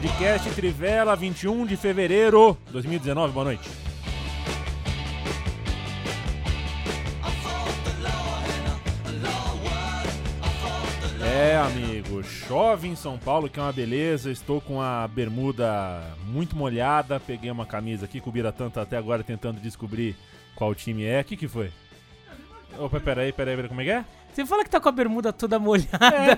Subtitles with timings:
[0.00, 3.34] Podcast Trivela, 21 de fevereiro de 2019.
[3.34, 3.68] Boa noite.
[11.22, 14.30] É, amigo, chove em São Paulo, que é uma beleza.
[14.30, 17.20] Estou com a bermuda muito molhada.
[17.20, 20.16] Peguei uma camisa aqui que o Biratã tá até agora tentando descobrir
[20.54, 21.20] qual time é.
[21.20, 21.70] O que, que foi?
[22.78, 24.04] Opa, peraí, peraí, peraí, como é que é?
[24.32, 25.88] Você fala que tá com a bermuda toda molhada,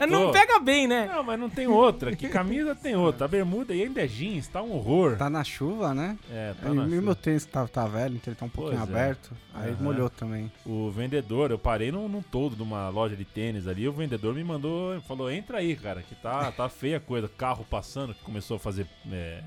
[0.00, 1.06] É, não pega bem, né?
[1.12, 2.14] Não, mas não tem outra.
[2.16, 3.24] Que camisa tem outra?
[3.26, 5.16] A bermuda e ainda é jeans, tá um horror.
[5.16, 6.16] Tá na chuva, né?
[6.30, 7.00] É, tá e na chuva.
[7.02, 8.92] meu tênis tá, tá velho, então ele tá um pouquinho Pois é.
[9.00, 9.32] aberto.
[9.54, 9.82] Aí Aham.
[9.82, 10.50] molhou também.
[10.64, 14.34] O vendedor, eu parei num, num todo de uma loja de tênis ali, o vendedor
[14.34, 17.28] me mandou, falou, entra aí, cara, que tá, tá feia a coisa.
[17.28, 19.42] Carro passando, que começou a fazer é,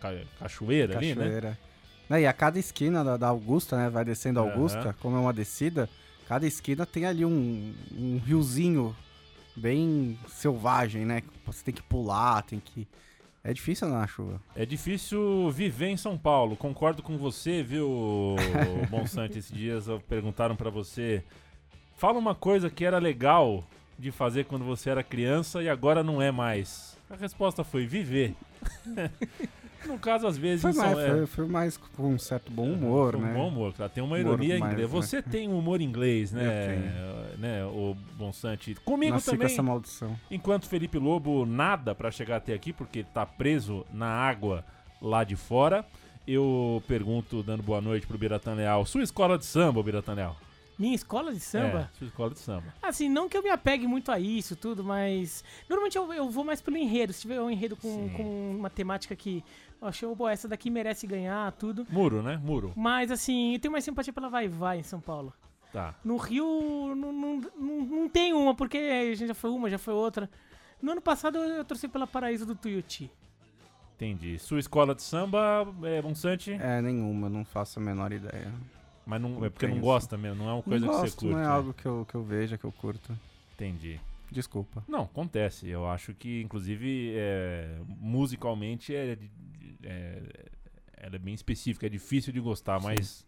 [0.00, 1.24] ca- cachoeira, ali, né?
[1.24, 1.58] Cachoeira.
[2.08, 3.88] Né, E a cada esquina da, da Augusta, né?
[3.88, 4.42] Vai descendo a.
[4.42, 5.88] Augusta, como é uma descida,
[6.30, 8.94] cada esquina tem ali um, um riozinho
[9.56, 11.24] bem selvagem, né?
[11.44, 12.86] Você tem que pular, tem que.
[13.42, 14.40] É difícil andar na chuva.
[14.54, 18.36] É difícil viver em São Paulo, concordo com você, viu,
[18.88, 19.40] Bonsante?
[19.40, 21.24] Esses dias perguntaram pra você,
[21.96, 23.64] fala uma coisa que era legal
[23.98, 26.96] de fazer quando você era criança e agora não é mais.
[27.10, 28.36] A resposta foi viver.
[29.86, 32.70] no caso, às vezes, Foi mais, São- é, foi, foi mais com um certo bom
[32.72, 33.32] humor, Com né?
[33.34, 33.92] Bom humor, claro.
[33.92, 34.88] Tem uma Humor ironia mais, inglesa.
[34.94, 35.00] né?
[35.02, 37.34] Você tem um humor inglês, né?
[37.38, 38.74] Né, o Bonsante.
[38.84, 39.46] Comigo Nasci com também.
[39.52, 40.18] essa maldição.
[40.30, 44.64] Enquanto Felipe Lobo nada pra chegar até aqui, porque tá preso na água
[45.00, 45.84] lá de fora.
[46.26, 48.84] Eu pergunto, dando boa noite pro Biratan Leal.
[48.86, 50.36] Sua escola de samba, Biratan Leal?
[50.78, 51.90] Minha escola de samba?
[51.92, 52.64] É, sua escola de samba.
[52.82, 55.42] Assim, não que eu me apegue muito a isso, tudo, mas.
[55.68, 57.12] Normalmente eu, eu vou mais pelo enredo.
[57.12, 58.14] Se tiver um enredo com, Sim.
[58.16, 59.42] com uma temática que.
[59.80, 61.86] Eu achei, pô, essa daqui merece ganhar, tudo.
[61.90, 62.36] Muro, né?
[62.42, 62.72] Muro.
[62.76, 65.32] Mas, assim, eu tenho mais simpatia pela Vai Vai em São Paulo.
[65.72, 65.94] Tá.
[66.04, 69.78] No Rio, não, não, não, não tem uma, porque a gente já foi uma, já
[69.78, 70.28] foi outra.
[70.82, 73.10] No ano passado eu, eu torci pela Paraíso do Tuiuti.
[73.94, 74.38] Entendi.
[74.38, 78.52] Sua escola de samba, é, Bonsante, É, nenhuma, não faço a menor ideia.
[79.06, 81.12] mas não, é porque não tenho, gosta mesmo, não é uma coisa não que gosto,
[81.12, 81.32] você curte.
[81.34, 81.48] não é né?
[81.48, 83.16] algo que eu, que eu veja, que eu curto.
[83.54, 84.00] Entendi.
[84.30, 84.82] Desculpa.
[84.88, 85.68] Não, acontece.
[85.68, 89.18] Eu acho que, inclusive, é, musicalmente é,
[89.82, 90.46] é-
[90.96, 93.24] ela é bem específica, é difícil de gostar, mas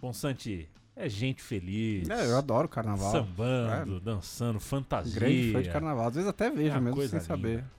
[0.00, 3.10] Bonsante é gente feliz, É, eu adoro carnaval.
[3.10, 5.18] sambando, dançando, fantasia.
[5.20, 6.08] Grande fã de carnaval.
[6.08, 7.56] Às vezes até vejo É mesmo coisa sem saber.
[7.56, 7.70] linda.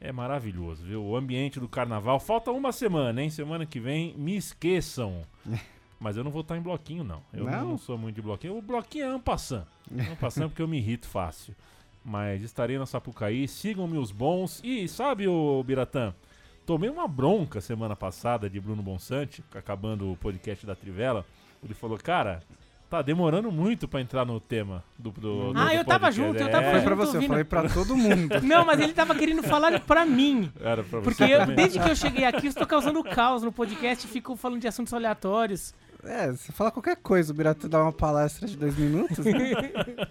[0.00, 1.02] É maravilhoso, viu?
[1.02, 2.20] O ambiente do carnaval.
[2.20, 3.30] Falta uma semana, hein?
[3.30, 5.22] Semana que vem, me esqueçam.
[5.98, 7.22] Mas eu não vou estar em bloquinho, não.
[7.32, 7.78] Eu não, Não?
[7.78, 8.58] sou muito de bloquinho.
[8.58, 9.64] O bloquinho é ampassant.
[10.12, 11.54] Ampassant porque eu me irrito fácil.
[12.04, 13.48] Mas estarei na Sapucaí.
[13.48, 14.60] Sigam-me os bons.
[14.62, 16.14] E sabe, o Biratã?
[16.66, 21.26] Tomei uma bronca semana passada de Bruno Bonsante, acabando o podcast da Trivela.
[21.62, 22.42] Ele falou, cara,
[22.88, 26.40] tá demorando muito pra entrar no tema do, do, do Ah, eu tava podcast." junto,
[26.40, 26.84] eu tava É, Foi junto.
[26.86, 27.28] pra você, eu ouvindo.
[27.28, 28.40] falei pra todo mundo.
[28.42, 30.50] Não, mas ele tava querendo falar pra mim.
[30.58, 33.52] Era pra você Porque eu- desde que eu cheguei aqui, eu estou causando caos no
[33.52, 35.74] podcast e fico falando de assuntos aleatórios.
[36.02, 39.18] É, você fala qualquer coisa, o Birato dá uma palestra de dois minutos.
[39.24, 39.32] né?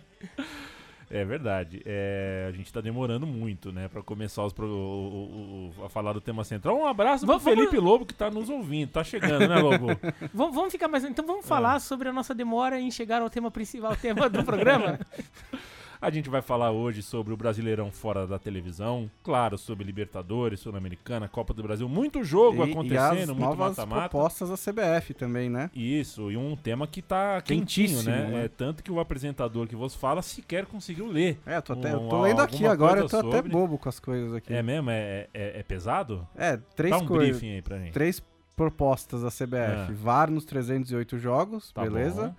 [1.15, 1.79] É verdade.
[1.85, 6.11] É, a gente tá demorando muito, né, pra começar os pro- o- o- a falar
[6.13, 6.75] do tema central.
[6.75, 8.89] Um abraço pro Vamos- vamos- Felipe Lobo que tá nos ouvindo.
[8.89, 9.87] Tá chegando, né, Lobo?
[10.33, 11.03] Vamos, vamos ficar mais.
[11.03, 11.27] Então É.
[11.27, 14.99] vamos falar sobre a nossa demora em chegar ao tema principal, ao tema do programa.
[16.03, 21.29] A gente vai falar hoje sobre o Brasileirão fora da televisão, claro, sobre Libertadores, Sul-Americana,
[21.29, 24.09] Copa do Brasil, muito jogo e, e acontecendo, as muito novas mata-mata.
[24.09, 25.71] propostas da CBF também, né?
[25.73, 28.27] Isso, e um tema que tá quentinho, Quentíssimo, né?
[28.27, 28.43] né?
[28.43, 31.39] É, tanto que o apresentador que vos fala sequer conseguiu ler.
[31.45, 33.77] É, eu tô, até, eu Um- tô lendo aqui agora, eu tô até sobre- bobo
[33.77, 34.53] com as coisas aqui.
[34.53, 34.89] É mesmo?
[34.89, 36.27] É, é, é pesado?
[36.35, 37.29] É, três Dá um coisas.
[37.37, 37.93] briefing aí pra gente.
[37.93, 38.21] Três
[38.57, 39.89] propostas da CBF.
[39.89, 39.93] Ah.
[39.93, 42.27] VAR nos 308 jogos, Tá beleza?
[42.27, 42.35] bom.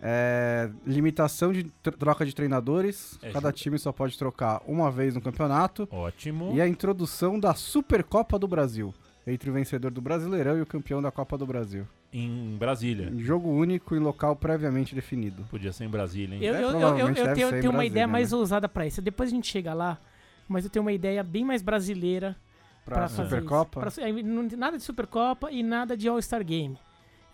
[0.00, 3.18] É, limitação de tr- troca de treinadores.
[3.22, 5.88] É Cada ju- time só pode trocar uma vez no campeonato.
[5.90, 6.52] Ótimo.
[6.54, 8.94] E a introdução da Supercopa do Brasil.
[9.26, 11.84] Entre o vencedor do Brasileirão e o campeão da Copa do Brasil.
[12.12, 13.08] Em Brasília.
[13.12, 15.42] Em jogo único em local previamente definido.
[15.50, 16.44] Podia ser em Brasília, hein?
[16.44, 18.38] Eu, É, eu, eu, eu, eu tenho, tenho uma ideia mais né?
[18.38, 19.02] ousada pra isso.
[19.02, 19.98] Depois a gente chega lá,
[20.48, 22.36] mas eu tenho uma ideia bem mais brasileira
[22.84, 23.80] Pra, pra fazer Supercopa.
[23.80, 26.78] Pra- é, não- nada de Supercopa e nada de All-Star Game.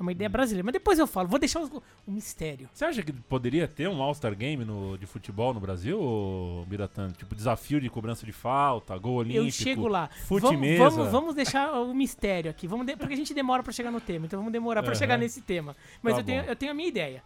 [0.02, 0.64] É uma ideia brasileira.
[0.64, 2.68] Mas depois eu falo, vou deixar o, o mistério.
[2.74, 7.10] Você acha que poderia ter um All-Star Game no, de futebol no Brasil, ô, Biratã?
[7.12, 9.44] Tipo, desafio de cobrança de falta, gol olímpico.
[9.46, 10.08] Eu chego lá.
[10.26, 10.90] Fute Vamos, mesa.
[10.90, 12.66] vamos, vamos deixar o mistério aqui.
[12.66, 14.26] Vamos de- porque a gente demora pra chegar no tema.
[14.26, 14.98] Então vamos demorar pra Aham.
[14.98, 15.76] chegar nesse tema.
[16.02, 17.22] Mas Tá eu, tenho, eu tenho a minha ideia.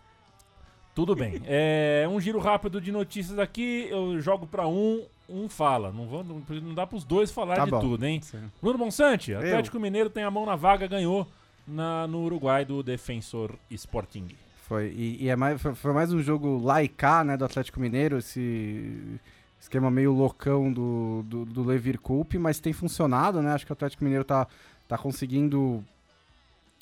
[0.94, 1.40] Tudo bem.
[1.46, 3.87] É, um giro rápido de notícias aqui.
[3.90, 5.90] Eu jogo pra um, um fala.
[5.93, 7.81] Não, vou, não, não dá pros dois falar Tá de bom.
[7.81, 8.20] tudo, hein?
[8.23, 8.50] Sim.
[8.61, 11.26] Bruno Bonsante, Atlético Mineiro tem a mão na vaga, ganhou
[11.67, 14.29] na, no Uruguai do Defensor Sporting.
[14.67, 14.93] Foi.
[14.97, 17.81] E, e é mais, foi, foi mais um jogo lá e cá, né, do Atlético
[17.81, 19.19] Mineiro, esse
[19.61, 23.53] esquema meio loucão do, do, do Levir Coupe, mas tem funcionado, né?
[23.53, 24.47] Acho que o Atlético Mineiro tá,
[24.87, 25.85] tá conseguindo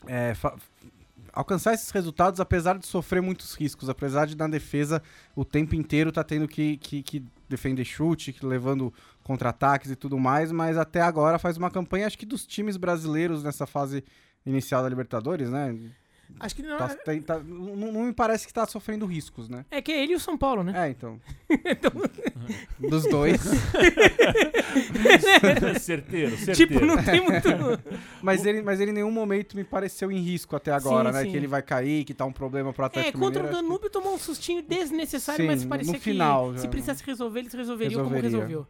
[0.07, 0.35] é,
[1.33, 5.03] alcançar esses resultados, apesar de sofrer muitos riscos, apesar de na defesa
[5.35, 8.93] o tempo inteiro tá tendo que, que, que defender chute, que levando
[9.23, 13.43] contra-ataques e tudo mais, mas até agora faz uma campanha, acho que dos times brasileiros
[13.43, 14.05] nessa fase
[14.47, 15.77] inicial da Libertadores, né?
[16.41, 16.77] Acho que não.
[16.79, 19.65] Tá- tem- tá- não, não me parece que tá sofrendo riscos, né?
[19.71, 20.73] É que é ele e o São Paulo, né?
[20.87, 21.21] É, então.
[22.81, 23.41] Dos dois.
[25.81, 26.55] certeiro, certeiro.
[26.55, 27.49] tipo, não tem muito.
[28.23, 31.25] Mas ele, mas ele em nenhum momento me pareceu em risco até agora, Sim, né?
[31.25, 31.31] sim.
[31.31, 33.63] Que ele vai cair, que tá um problema pro É, Atlético contra o Mineiro.
[33.63, 36.71] que- Danúbio tomou um sustinho desnecessário, Sim, mas no parecia final que já, se né?
[36.71, 38.47] precisasse resolver, eles resolveriam como Resolveria.
[38.47, 38.67] resolveu.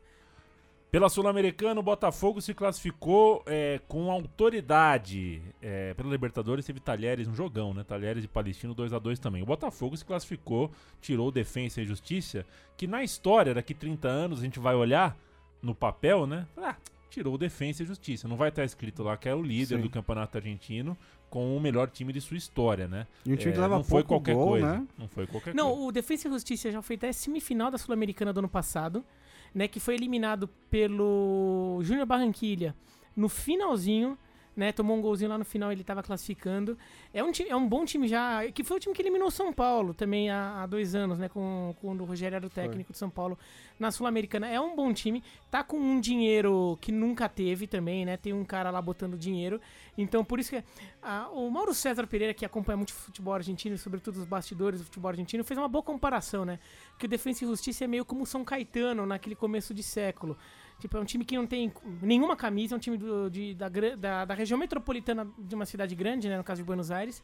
[0.94, 5.42] Pela Sul-Americana, o Botafogo se classificou é, com autoridade.
[5.60, 7.82] É, pela Libertadores teve Talheres, um jogão, né?
[7.82, 9.42] Talheres e Palestino 2 a 2 também.
[9.42, 10.70] O Botafogo se classificou,
[11.00, 12.46] tirou o Defensa e Justiça,
[12.76, 15.16] que na história, daqui 30 anos, a gente vai olhar
[15.60, 16.46] no papel, né?
[16.56, 16.76] Ah,
[17.10, 18.28] tirou o Defensa e Justiça.
[18.28, 19.82] Não vai estar escrito lá que é o líder Sim.
[19.82, 20.96] do campeonato argentino
[21.28, 23.08] com o melhor time de sua história, né?
[23.26, 24.78] E um time É, que leva não foi qualquer gol, coisa.
[24.78, 24.86] né?
[24.96, 25.86] Não foi qualquer Não, coisa.
[25.88, 29.04] o Defensa e Justiça já foi até semifinal da Sul-Americana do ano passado,
[29.54, 29.68] né?
[29.68, 32.74] Que foi eliminado pelo Júnior Barranquilha
[33.16, 34.18] no finalzinho,
[34.56, 34.72] né?
[34.72, 36.76] Tomou um golzinho lá no final, ele tava classificando.
[37.12, 39.30] É um, ti- é um bom time já, que foi o time que eliminou o
[39.30, 41.28] São Paulo também há, há dois anos, né?
[41.28, 43.38] Com, quando o Rogério era o técnico de São Paulo
[43.78, 44.48] na Sul-Americana.
[44.48, 48.16] É um bom time, tá com um dinheiro que nunca teve também, né?
[48.16, 49.60] Tem um cara lá botando dinheiro.
[49.96, 50.62] Então, por isso que
[51.02, 55.08] ah, o Mauro César Pereira, que acompanha muito futebol argentino, sobretudo os bastidores do futebol
[55.10, 56.58] argentino, fez uma boa comparação, né?
[56.98, 60.36] Que o Defensa e Justiça é meio como o São Caetano naquele começo de século.
[60.80, 61.72] Tipo, é um time que não tem
[62.02, 65.94] nenhuma camisa, é um time do- de- da, da, da região metropolitana de uma cidade
[65.94, 66.36] grande, né?
[66.36, 67.22] No caso de Buenos Aires.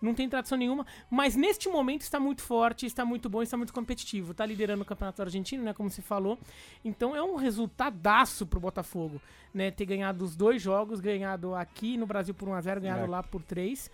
[0.00, 3.72] Não tem tradição nenhuma, mas neste momento está muito forte, está muito bom, está muito
[3.72, 4.32] competitivo.
[4.32, 5.72] Está liderando o campeonato argentino, né?
[5.72, 6.36] Como se falou.
[6.84, 9.22] Então é um resultadaço pro Botafogo,
[9.54, 9.70] né?
[9.70, 13.06] Ter ganhado os dois jogos, ganhado aqui no Brasil por 1x0, ganhado É.
[13.06, 13.88] lá por 3.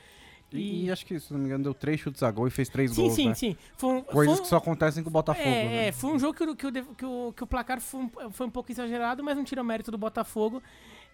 [0.53, 2.69] E, e acho que, se não me engano, deu três chutes a gol e fez
[2.69, 3.35] três Sim, gols, sim, né?
[3.35, 3.57] sim.
[3.77, 5.87] Foi um, Coisas um- que só acontecem com o Botafogo, é, né?
[5.89, 8.11] é, foi um jogo que, o- que, o, que, o, que o placar foi um,
[8.31, 10.63] foi um pouco exagerado, mas não tira o mérito do Botafogo.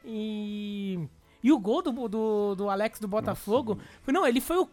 [0.04, 0.98] E.
[1.42, 3.78] E o gol do, do, do Alex do Botafogo.
[4.02, 4.66] foi- não, ele foi o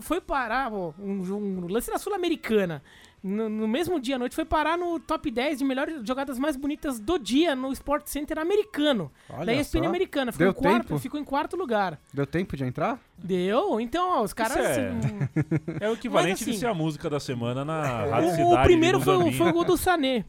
[0.00, 2.82] foi parar ó, um, um lance da Sul-Americana.
[3.26, 6.56] No, no mesmo dia à noite, foi parar no top 10 de melhores jogadas mais
[6.56, 9.10] bonitas do dia no Sport Center americano.
[9.30, 9.88] Olha da ESPN só.
[9.88, 10.30] americana.
[10.30, 11.00] Ficou, Deu em quarto, tempo?
[11.00, 11.98] ficou em quarto lugar.
[12.12, 13.00] Deu tempo de entrar?
[13.16, 13.80] Deu?
[13.80, 14.58] Então, ó, os caras.
[14.58, 15.00] é- hum,
[15.80, 18.54] É o equivalente assim, de ser a música da semana na Rádio Cidade.
[18.54, 20.26] O, primeiro foi, foi o gol do Sané.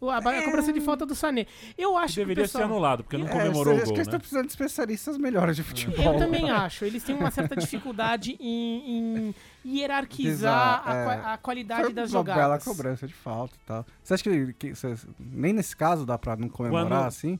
[0.00, 1.46] A, a cobrança de falta do Sané.
[1.76, 2.64] Eu acho Que deveria pessoal...
[2.64, 4.02] ser anulado, porque não É, comemorou acho o gol, que eles né?
[4.02, 6.12] estão precisando de especialistas melhores de futebol.
[6.14, 6.84] Eu também acho.
[6.84, 9.34] Eles têm uma certa dificuldade em, em
[9.66, 11.32] hierarquizar a, Exato, é.
[11.32, 12.42] a qualidade Foi das uma jogadas.
[12.42, 13.86] bela cobrança de falta e tal.
[14.02, 17.38] Você acha que, que- cê- nem nesse caso dá pra não comemorar Quando- assim?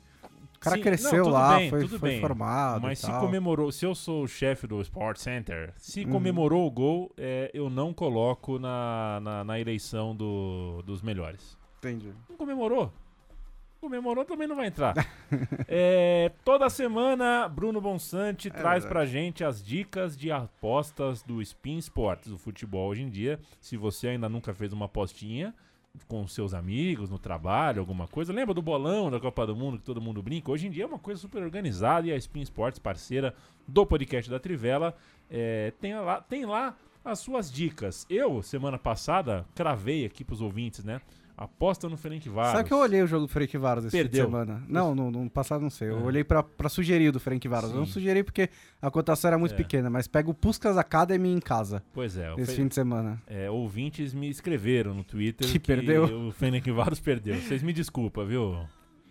[0.56, 2.20] O cara Sim, cresceu não, lá, bem, foi, tudo foi bem.
[2.20, 2.82] formado.
[2.82, 6.10] Mas e se comemorou, se eu sou o chefe do Sport Center, se Uhum.
[6.10, 11.56] comemorou o gol, é, eu não coloco na, na, na eleição do- dos melhores.
[11.78, 12.12] Entendi.
[12.28, 12.92] Não comemorou.
[13.80, 14.94] Comemorou também não vai entrar.
[15.70, 18.88] É, toda semana, Bruno Bonsante traz verdade.
[18.88, 23.38] pra gente as dicas de apostas do Spin Sports, do futebol hoje em dia.
[23.60, 25.54] Se você ainda nunca fez uma apostinha
[26.06, 29.84] com seus amigos, no trabalho, alguma coisa, lembra do bolão da Copa do Mundo que
[29.84, 30.50] todo mundo brinca?
[30.50, 33.34] Hoje em dia é uma coisa super organizada e a Spin Sports, parceira
[33.66, 34.96] do podcast da Trivela,
[35.30, 38.06] é, tem, lá, tem lá as suas dicas.
[38.08, 41.02] Eu, semana passada, cravei aqui pros ouvintes, né?
[41.40, 42.50] Aposta no Ferencváros.
[42.56, 44.24] Sabe que eu olhei o jogo do Frank Varos esse fim Perdeu.
[44.26, 44.60] de semana?
[44.68, 45.88] Não, no, no passado não sei.
[45.88, 46.02] Eu É.
[46.02, 47.70] olhei pra, pra sugerir do Frank Varos.
[47.70, 47.92] Eu não Sim.
[47.92, 48.50] sugeri porque
[48.82, 49.56] a cotação era muito É.
[49.56, 53.22] pequena, mas pega o Puskas Academy em casa Pois é, esse fim de semana.
[53.28, 56.26] é, ouvintes me escreveram no Twitter Que perdeu?
[56.28, 57.36] o Ferencváros perdeu.
[57.36, 58.56] Vocês me desculpam, viu?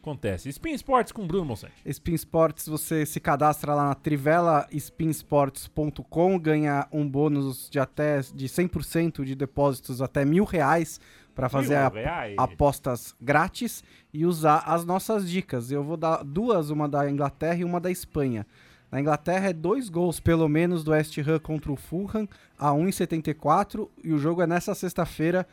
[0.02, 0.48] Acontece.
[0.50, 1.74] Spin Sports com Bruno Monsante.
[1.86, 9.24] Spin Sports, você se cadastra lá na trivelaspinsports.com, ganha um bônus de até de 100%
[9.24, 11.00] de depósitos até mil reais
[11.38, 11.90] para fazer a-
[12.38, 15.72] apostas grátis e usar as nossas dicas.
[15.72, 18.46] Eu vou dar duas, uma da Inglaterra e uma da Espanha.
[18.92, 22.28] Na Inglaterra é dois gols pelo menos do West Ham contra o Fulham
[22.58, 25.48] a 1,74 e o jogo é nessa sexta-feira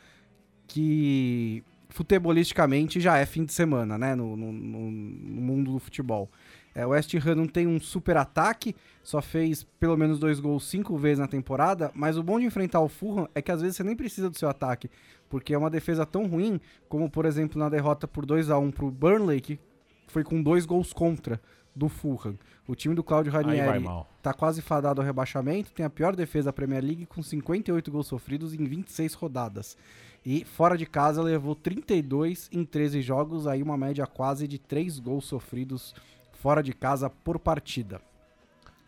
[0.67, 6.29] que futebolisticamente já é fim de semana, né, no, no, no mundo do futebol.
[6.75, 10.65] É, o West Ham não tem um super ataque, só fez pelo menos dois gols
[10.65, 13.77] cinco vezes na temporada, mas o bom de enfrentar o Fulham é que às vezes
[13.77, 14.91] você nem precisa do seu ataque,
[15.29, 18.71] porque é uma defesa tão ruim, como por exemplo na derrota por 2 a 1
[18.71, 19.57] pro Burnley, que
[20.07, 21.39] foi com dois gols contra
[21.73, 22.37] do Fulham.
[22.67, 24.09] O time do Claudio Ranieri mal.
[24.21, 28.07] tá quase fadado ao rebaixamento, tem a pior defesa da Premier League com 58 gols
[28.07, 29.77] sofridos em 26 rodadas.
[30.25, 34.99] E fora de casa levou 32 em 13 jogos, aí uma média quase de 3
[34.99, 35.93] gols sofridos
[36.35, 37.99] fora de casa por partida.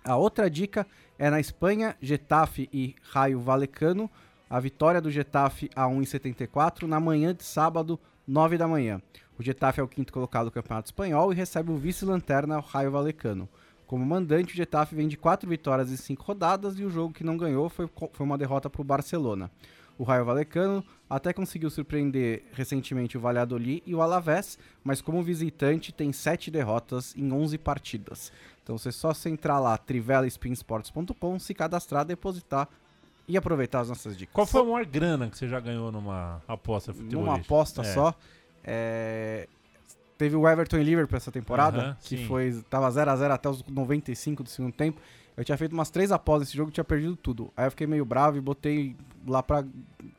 [0.04, 0.88] A outra dica
[1.20, 4.10] é na Espanha, Getafe e Raio Valecano.
[4.50, 9.02] A vitória do Getafe a 1,74 na manhã de sábado, 9 da manhã.
[9.38, 12.92] O Getafe é o quinto colocado do Campeonato Espanhol e recebe o vice-lanterna, o Raio
[12.92, 13.50] Valecano.
[13.86, 17.24] Como mandante, o Getafe vem de quatro vitórias em cinco rodadas e o jogo que
[17.24, 19.52] não ganhou foi, foi uma derrota para o Barcelona.
[19.98, 25.92] O Raio Valecano até conseguiu surpreender recentemente o Valladolid e o Alavés, mas como visitante
[25.92, 28.32] tem sete derrotas em 11 partidas.
[28.64, 32.68] Então você só se entrar lá, trivelaspinsports.com, se cadastrar, depositar
[33.28, 34.34] e aproveitar as nossas dicas.
[34.34, 37.22] Qual foi a maior grana que você já ganhou numa aposta futebolística?
[37.26, 37.94] Numa aposta É.
[37.94, 38.14] só.
[38.64, 39.48] é,
[40.18, 42.26] Teve o Everton e Liverpool essa temporada, Aham, que sim.
[42.26, 45.00] foi tava 0 a 0 até os 95 do segundo tempo.
[45.38, 47.54] Eu tinha feito umas três apostas nesse jogo, tinha perdido tudo.
[47.56, 48.96] Aí eu fiquei meio bravo e botei
[49.28, 49.64] lá pra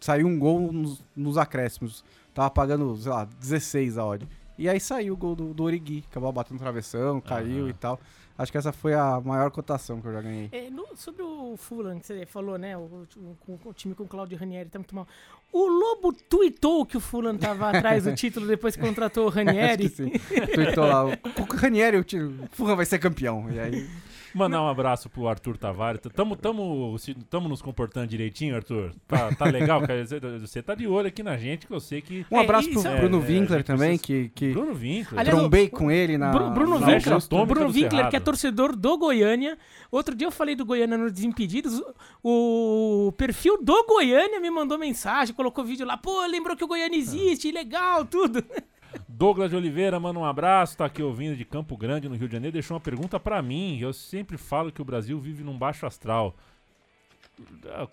[0.00, 2.04] sair um gol nos, nos acréscimos.
[2.32, 4.28] Tava pagando, sei lá, 16 a odd.
[4.56, 7.70] E aí saiu o gol do, do Origui, acabou batendo no travessão, caiu Aham.
[7.70, 8.00] e tal.
[8.36, 10.48] Acho que essa foi a maior cotação que eu já ganhei.
[10.52, 12.76] É, no- sobre o Fulham, que você falou, né?
[12.76, 12.80] O,
[13.16, 15.06] o- o time com o Claudio Ranieri tá muito mal.
[15.52, 19.38] O Lobo tweetou que o Fulham tava atrás do título depois que contratou o Acho
[19.38, 19.88] que Ranieri.
[19.88, 20.10] sim.
[20.54, 23.48] Tweetou lá, o, o Ranieri, o o Furran vai ser campeão.
[23.50, 23.90] E aí,
[24.34, 26.00] Mandar um abraço pro Arthur Tavares.
[26.14, 26.96] Tamo, tamo,
[27.30, 28.92] tamo nos comportando direitinho, Arthur?
[29.06, 29.80] Tá, tá legal?
[29.86, 32.24] Quer dizer, Você tá de olho aqui na gente, que eu sei que...
[32.30, 35.20] um É, abraço pro isso- Bruno É, é, Winkler também, precisa- que, que Bruno Winkler.
[35.20, 36.30] Aliás, trombei com ele na.
[36.30, 39.56] Bru- Bruno na Winkler, Bruno Winkler, que é torcedor do Goiânia.
[39.90, 41.82] Outro dia eu falei do Goiânia no Desimpedidos.
[42.22, 45.96] O perfil do Goiânia me mandou mensagem, colocou vídeo lá.
[45.96, 48.44] Pô, lembrou que o Goiânia existe, legal, tudo.
[49.18, 52.34] Douglas de Oliveira, manda um abraço, tá aqui ouvindo de Campo Grande, no Rio de
[52.34, 52.52] Janeiro.
[52.52, 53.76] Deixou uma pergunta pra mim.
[53.80, 56.36] Eu sempre falo que o Brasil vive num baixo astral.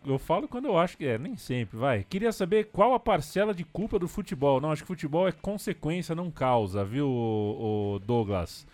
[0.06, 2.04] Eu falo quando eu acho que é, nem sempre, vai.
[2.04, 4.62] Queria saber qual a parcela de culpa do futebol.
[4.62, 8.68] Não, acho que futebol é consequência, não causa, viu, o, Douglas?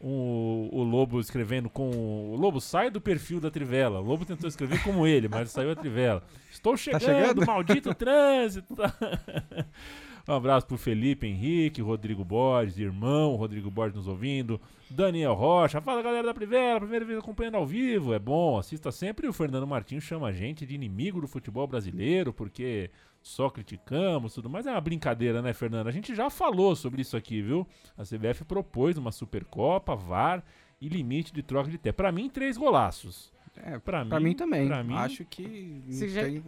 [0.00, 1.90] O, o Lobo escrevendo com.
[1.90, 3.98] O Lobo sai do perfil da Trivela.
[3.98, 6.22] O Lobo tentou escrever como ele, mas saiu a Trivela.
[6.52, 7.44] Estou chegando, chegando?
[7.44, 8.76] maldito trânsito.
[10.28, 16.02] Um abraço pro Felipe Henrique, Rodrigo Borges, irmão, Rodrigo Borges nos ouvindo, Daniel Rocha, fala
[16.02, 19.26] galera da Privela, primeira vez acompanhando ao vivo, é bom, assista sempre.
[19.26, 22.90] E o Fernando Martins chama a gente de inimigo do futebol brasileiro, porque
[23.22, 25.86] só criticamos tudo, mas é uma brincadeira, né, Fernando?
[25.86, 27.64] A gente já falou sobre isso aqui, viu?
[27.96, 30.42] A CBF propôs uma Supercopa, VAR
[30.80, 31.96] e limite de troca de tempo.
[31.98, 33.32] Pra mim, três golaços.
[33.56, 34.66] É, Pra, pra mim também.
[34.66, 35.82] pra mim- Acho que.
[35.88, 36.42] Você já- tem-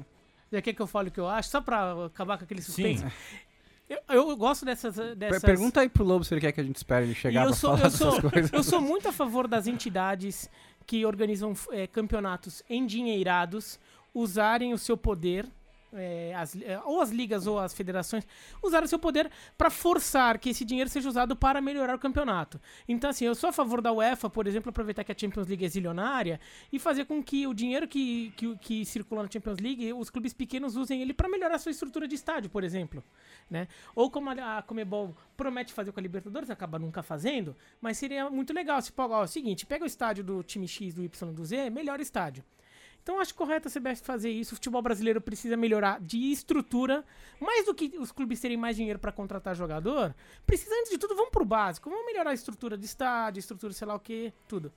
[0.51, 1.49] Já quer que eu fale o que eu acho?
[1.51, 3.05] Só pra acabar com aquele Sim, suspense.
[3.89, 4.97] Eu, eu gosto dessas.
[5.17, 5.41] Dessas...
[5.43, 7.87] Pergunta aí pro Lobo se ele quer que a gente espere ele chegar sou- falar
[7.87, 8.53] eu sou- coisas.
[8.53, 10.51] Eu sou muito a favor das entidades
[10.87, 13.79] que organizam eh, campeonatos endinheirados
[14.15, 15.47] usarem o seu poder,
[15.93, 18.27] eh, as- eh, ou as ligas ou as federações,
[18.63, 22.61] usarem o seu poder para forçar que esse dinheiro seja usado para melhorar o campeonato.
[22.87, 25.65] Então, assim, eu sou a favor da UEFA, por exemplo, aproveitar que a Champions League
[25.65, 26.41] é zilionária
[26.73, 30.33] e fazer com que o dinheiro que, que, que circula na Champions League, os clubes
[30.33, 33.03] pequenos usem ele para melhorar sua estrutura de estádio, por exemplo.
[33.51, 33.69] Né?
[33.95, 38.31] Ou como a a Comebol promete fazer com a Libertadores, acaba nunca fazendo, mas seria
[38.31, 41.33] muito legal se pagar é o seguinte, pega o estádio do time X, do Y,
[41.33, 42.45] do Z, melhor estádio.
[43.03, 44.53] Então acho correto a CBF fazer isso.
[44.53, 47.03] O futebol brasileiro precisa melhorar de estrutura,
[47.41, 50.15] mais do que os clubes terem mais dinheiro para contratar jogador.
[50.47, 53.87] Precisa antes de tudo, vamos pro básico, vamos melhorar a estrutura de estádio, estrutura sei
[53.89, 54.71] lá o que, tudo.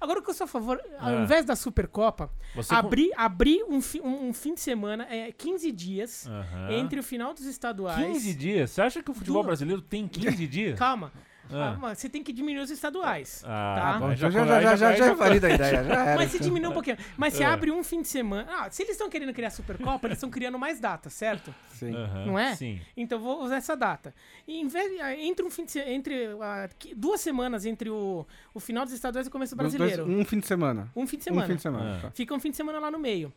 [0.00, 1.22] Agora o que eu sou a favor, ao É.
[1.22, 5.30] invés da Supercopa, Você com- abrir abrir um, fi- um, um fim de semana, é
[5.30, 6.72] 15 dias Aham.
[6.72, 7.98] entre o final dos estaduais.
[8.06, 8.70] 15 dias?
[8.70, 9.46] Você acha que o futebol Duas.
[9.58, 10.78] brasileiro tem 15 dias?
[10.78, 11.12] Calma.
[11.52, 11.76] Ah.
[11.82, 13.42] Ah, você tem que diminuir os estaduais.
[13.46, 13.92] Ah, tá?
[13.98, 16.04] bom, Bom, já já, já, já, já, já- já, aí é válida a ideia, já
[16.04, 16.16] era.
[16.16, 16.96] Mas se diminui um pouquinho.
[17.16, 17.46] Mas se É.
[17.46, 18.46] abre um fim de semana.
[18.50, 21.54] Ah, se eles estão querendo criar Supercopa, eles estão criando mais datas, certo?
[21.72, 21.94] Sim.
[21.94, 22.54] Aham, Não é?
[22.54, 22.80] Sim.
[22.96, 24.14] Então eu vou usar essa data.
[24.48, 27.90] E em vez, ah, entre um fim de se- entre ah, que- duas semanas entre
[27.90, 30.20] o, o final dos estaduais e o começo do Dos dois- brasileiro.
[30.20, 30.90] um fim de semana.
[30.96, 31.46] um fim de Um semana.
[31.46, 31.96] fim de semana.
[31.98, 32.00] Ah.
[32.02, 32.10] tá.
[32.12, 33.32] Fica um fim de semana lá no meio.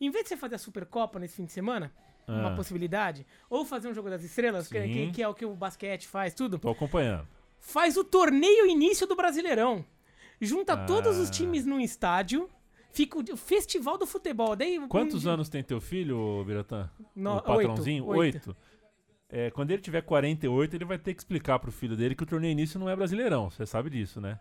[0.00, 1.92] Em vez de você fazer a Supercopa nesse fim de semana,
[2.26, 2.56] uma Ah.
[2.56, 6.06] possibilidade, ou fazer um jogo das estrelas, que, que- que é o que o basquete
[6.08, 6.58] faz, tudo.
[6.58, 7.26] Tô acompanhando.
[7.62, 9.82] Faz o torneio início do Brasileirão.
[10.40, 11.30] junta todos os Ah.
[11.30, 12.50] times num estádio,
[12.90, 14.56] fica o festival do futebol.
[14.56, 16.90] Daí, Quantos um- anos tem teu filho, Biratã?
[17.14, 18.04] No- o patrãozinho?
[18.06, 18.56] oito, Oito.
[19.30, 22.26] É, quando ele tiver 48, ele vai ter que explicar pro filho dele que o
[22.26, 23.48] torneio início não é brasileirão.
[23.50, 24.38] Você sabe disso, né?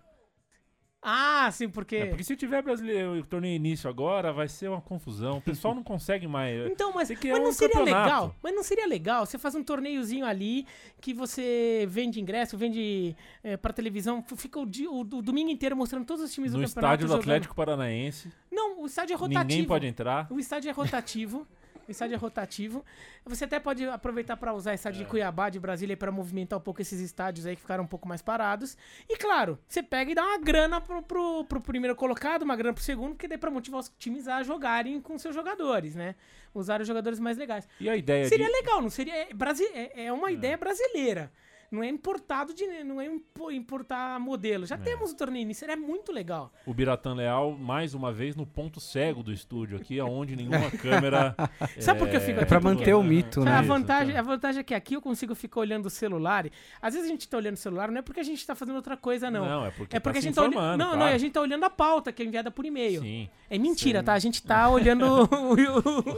[1.04, 1.96] Ah, sim, porque...
[1.96, 5.38] É porque se tiver brasileiro, o torneio início agora, vai ser uma confusão.
[5.38, 6.52] O pessoal não consegue mais.
[6.72, 8.06] Então, mas, mas não um seria campeonato.
[8.06, 8.36] legal?
[8.44, 9.26] Mas não seria legal?
[9.26, 10.66] Você faz um torneiozinho ali
[11.00, 15.50] que você vende ingresso, vende é, pra televisão, f- fica o, dia- o- o domingo
[15.50, 17.22] inteiro mostrando todos os times No do campeonato estádio do jogando.
[17.24, 19.44] Atlético Paranaense, Não, o estádio é rotativo.
[19.44, 20.28] ninguém pode entrar.
[20.30, 21.48] O estádio é rotativo.
[21.92, 22.84] Estádio é rotativo.
[23.26, 25.04] Você até pode aproveitar para usar estádio É.
[25.04, 28.08] de Cuiabá, de Brasília, para movimentar um pouco esses estádios aí que ficaram um pouco
[28.08, 28.78] mais parados.
[29.10, 32.74] E claro, você pega e dá uma grana pro, pro, pro primeiro colocado, uma grana
[32.74, 36.16] pro segundo, porque daí pra motivar os times a jogarem com seus jogadores, né?
[36.54, 37.68] Usar os jogadores mais legais.
[37.80, 38.52] E a ideia Seria de.
[38.52, 39.14] legal, não seria.
[39.16, 41.32] É, brasi é, é uma ideia brasileira.
[41.72, 42.66] Não é importado de.
[42.84, 44.66] Não é impo- importar modelo.
[44.66, 44.68] É.
[44.68, 46.52] Já temos o torneio início, seria muito legal.
[46.66, 51.34] O Biratã Leal, mais uma vez, no ponto cego do estúdio aqui, aonde nenhuma câmera.
[51.80, 52.50] Sabe por que eu fico É aqui?
[52.50, 53.52] pra manter o mito, né?
[53.54, 54.20] a, vantagem, então.
[54.20, 56.46] a vantagem é que aqui eu consigo ficar olhando o celular.
[56.46, 56.52] e-
[56.82, 58.76] Às vezes a gente tá olhando o celular, não é porque a gente tá fazendo
[58.76, 59.46] outra coisa, não.
[59.46, 60.78] Não, é porque, é porque tá a se gente tá olhando.
[60.78, 61.16] Não, não, claro.
[61.16, 63.02] a gente tá olhando a pauta que é enviada por e-mail.
[63.02, 63.30] Sim.
[63.50, 64.12] É mentira, tá?
[64.12, 65.06] A gente tá olhando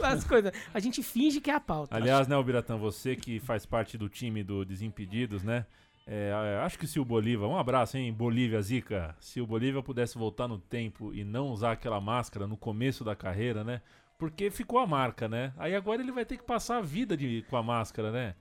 [0.02, 0.52] as coisas.
[0.72, 1.94] A gente finge que é a pauta.
[1.96, 5.66] Aliás, né, o Biratã, você que faz parte do time do Desimpedidos, né?
[6.06, 9.14] é, é, acho que se o Bolívia, um abraço, hein, Bolívia Zica.
[9.20, 13.14] Se o Bolívia pudesse voltar no tempo e não usar aquela máscara no começo da
[13.16, 13.80] carreira, né?
[14.18, 15.52] Porque ficou a marca, né?
[15.56, 18.34] Aí agora ele vai ter que passar a vida de, com a máscara, né?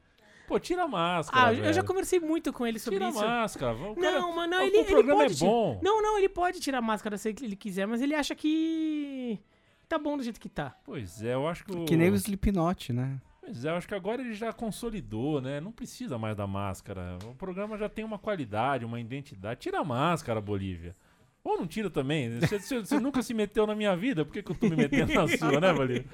[0.46, 1.48] Pô, tira a máscara.
[1.48, 1.86] Ah, eu já velho.
[1.86, 3.24] conversei muito com ele sobre Tira isso.
[3.24, 3.74] a máscara.
[3.74, 5.80] O cara- Não, mas não, o ele, ele programa pode é tirar- bom.
[5.82, 9.40] Não, não, ele pode tirar a máscara se ele quiser, mas ele acha que
[9.88, 10.76] tá bom do jeito que tá.
[10.84, 11.86] Pois é, eu acho que o...
[11.86, 13.20] Que nem o Slipknot, né?
[13.46, 15.60] Pois é, eu acho que agora ele já consolidou, né?
[15.60, 17.18] Não precisa mais da máscara.
[17.26, 19.60] O programa já tem uma qualidade, uma identidade.
[19.60, 20.96] Tira a máscara, Bolívia.
[21.44, 22.40] Ou não tira também.
[22.40, 25.28] Você, nunca se meteu na minha vida, por que, que eu tô me metendo na
[25.28, 26.06] sua, né, Bolívia?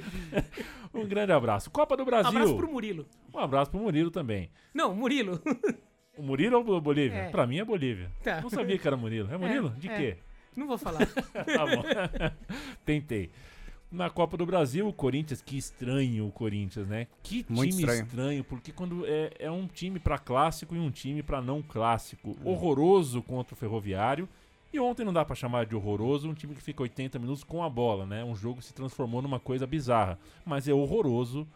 [0.92, 1.70] Um grande abraço.
[1.70, 2.30] Copa do Brasil.
[2.30, 3.06] Abraço pro Murilo.
[3.32, 4.50] Um abraço pro Murilo também.
[4.74, 5.40] Não, Murilo.
[6.18, 7.16] O Murilo ou Bolívia?
[7.16, 7.30] É.
[7.30, 8.12] Pra mim é Bolívia.
[8.24, 8.42] Tá.
[8.42, 9.32] Não sabia que era Murilo.
[9.32, 9.70] É Murilo?
[9.78, 9.96] De é.
[9.96, 10.18] quê?
[10.56, 11.06] Não vou falar.
[11.32, 11.84] Tá bom.
[12.84, 13.30] Tentei.
[13.92, 17.08] Na Copa do Brasil, o Corinthians, que estranho o Corinthians, né?
[17.24, 18.04] Que Muito time estranho.
[18.06, 18.44] estranho.
[18.44, 22.38] porque quando é, é um time pra clássico e um time pra não clássico.
[22.44, 24.30] Horroroso contra o Ferroviário.
[24.72, 27.64] E ontem não dá pra chamar de horroroso um time que fica 80 minutos com
[27.64, 28.24] a bola, né?
[28.24, 30.20] Um jogo se transformou numa coisa bizarra.
[30.46, 31.48] Mas é horroroso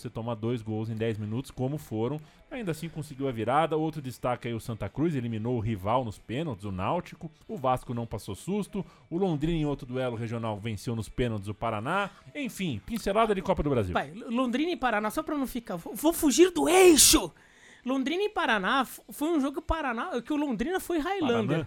[0.00, 2.20] você tomar dois gols em 10 minutos, como foram.
[2.50, 3.76] Ainda assim conseguiu a virada.
[3.76, 7.30] Outro destaque aí o Santa Cruz, eliminou o rival nos pênaltis, o Náutico.
[7.48, 8.84] O Vasco não passou susto.
[9.10, 12.10] O Londrina em outro duelo regional venceu nos pênaltis o Paraná.
[12.34, 13.92] Enfim, pincelada de Copa do Brasil.
[13.92, 15.76] Pai, Londrina e Paraná, só pra não ficar.
[15.76, 17.32] Vou fugir do eixo!
[17.84, 21.66] Londrina e Paraná foi um jogo Paraná, que o Londrina foi Highlander.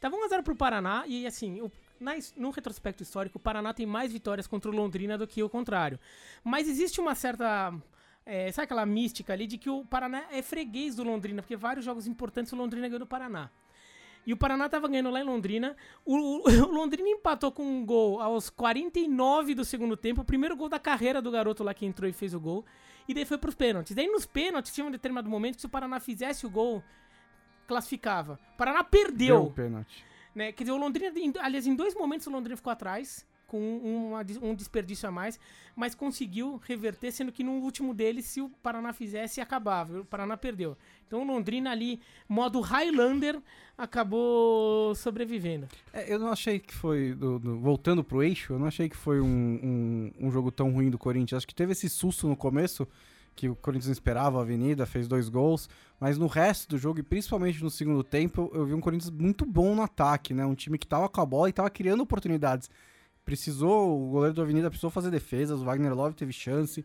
[0.00, 4.12] Tava 1x0 pro Paraná e assim, o- na no retrospecto histórico, o Paraná tem mais
[4.12, 5.98] vitórias contra o Londrina do que o contrário.
[6.44, 7.72] Mas existe uma certa.
[8.26, 11.84] é, sabe aquela mística ali de que o Paraná é freguês do Londrina, porque vários
[11.84, 13.50] jogos importantes o Londrina ganhou do Paraná.
[14.26, 15.74] E o Paraná tava ganhando lá em Londrina.
[16.04, 20.20] O, o- Londrina empatou com um gol aos 49 do segundo tempo.
[20.20, 22.64] O primeiro gol da carreira do garoto lá que entrou e fez o gol.
[23.08, 23.96] E daí foi pros pênaltis.
[23.96, 26.84] Daí nos pênaltis tinha um determinado momento que se o Paraná fizesse o gol,
[27.66, 28.38] classificava.
[28.54, 29.42] O Paraná Deu perdeu.
[29.44, 30.04] o pênalti.
[30.38, 30.52] Né?
[30.52, 34.12] Quer dizer, o Londrina, aliás, em dois momentos o Londrina ficou atrás, com um,
[34.50, 35.40] um desperdício a mais,
[35.74, 40.00] mas conseguiu reverter, sendo que no último deles, se o Paraná fizesse, acabava.
[40.00, 40.76] O Paraná perdeu.
[41.06, 41.98] Então o Londrina ali,
[42.28, 43.40] modo Highlander,
[43.76, 45.66] acabou sobrevivendo.
[45.92, 47.14] É, eu não achei que foi.
[47.14, 49.26] do- do- voltando pro eixo, eu não achei que foi um,
[50.20, 51.38] um, um jogo tão ruim do Corinthians.
[51.38, 52.86] Acho que teve esse susto no começo,
[53.38, 55.68] que o Corinthians esperava a Avenida, fez dois gols.
[56.00, 59.46] Mas no resto do jogo, e principalmente no segundo tempo, eu vi um Corinthians muito
[59.46, 60.44] bom no ataque, né?
[60.44, 62.68] Um time que tava com a bola e tava criando oportunidades.
[63.24, 66.84] Precisou, o goleiro do Avenida precisou fazer defesas, o Wagner Love teve chance.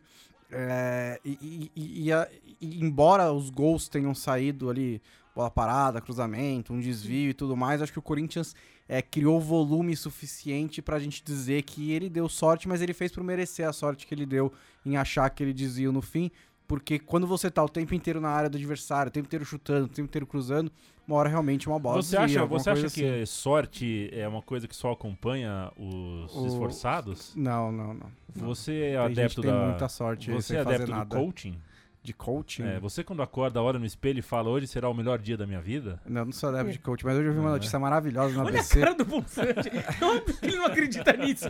[0.52, 2.30] É, e- e- e a-
[2.62, 5.02] e embora os gols tenham saído ali,
[5.36, 8.56] bola parada, cruzamento, um desvio e tudo mais, acho que o Corinthians
[8.88, 13.24] é, criou volume suficiente pra gente dizer que ele deu sorte, mas ele fez por
[13.24, 14.52] merecer a sorte que ele deu
[14.86, 16.30] em achar aquele desvio no fim.
[16.68, 19.86] Porque quando você tá o tempo inteiro na área do adversário, o tempo inteiro chutando,
[19.86, 20.72] o tempo inteiro cruzando,
[21.08, 23.26] uma hora realmente uma bola Você acha, você acha coisa que assim.
[23.26, 27.34] sorte é uma coisa que só acompanha os O- esforçados?
[27.36, 28.12] Não, não, não.
[28.36, 29.66] Você é Tem adepto que tem da.
[29.68, 31.56] muita sorte Você é adepto do coaching?
[32.04, 32.64] De coaching?
[32.64, 35.48] É, você quando acorda, olha no espelho e fala hoje será o melhor dia da
[35.48, 36.02] minha vida?
[36.06, 38.36] Não, eu não sou adepto de coaching, mas hoje eu vi uma Não, notícia maravilhosa
[38.36, 38.80] na Olha a ABC.
[38.82, 39.70] cara do Bonsante.
[39.70, 41.50] É óbvio que ele não acredita nisso.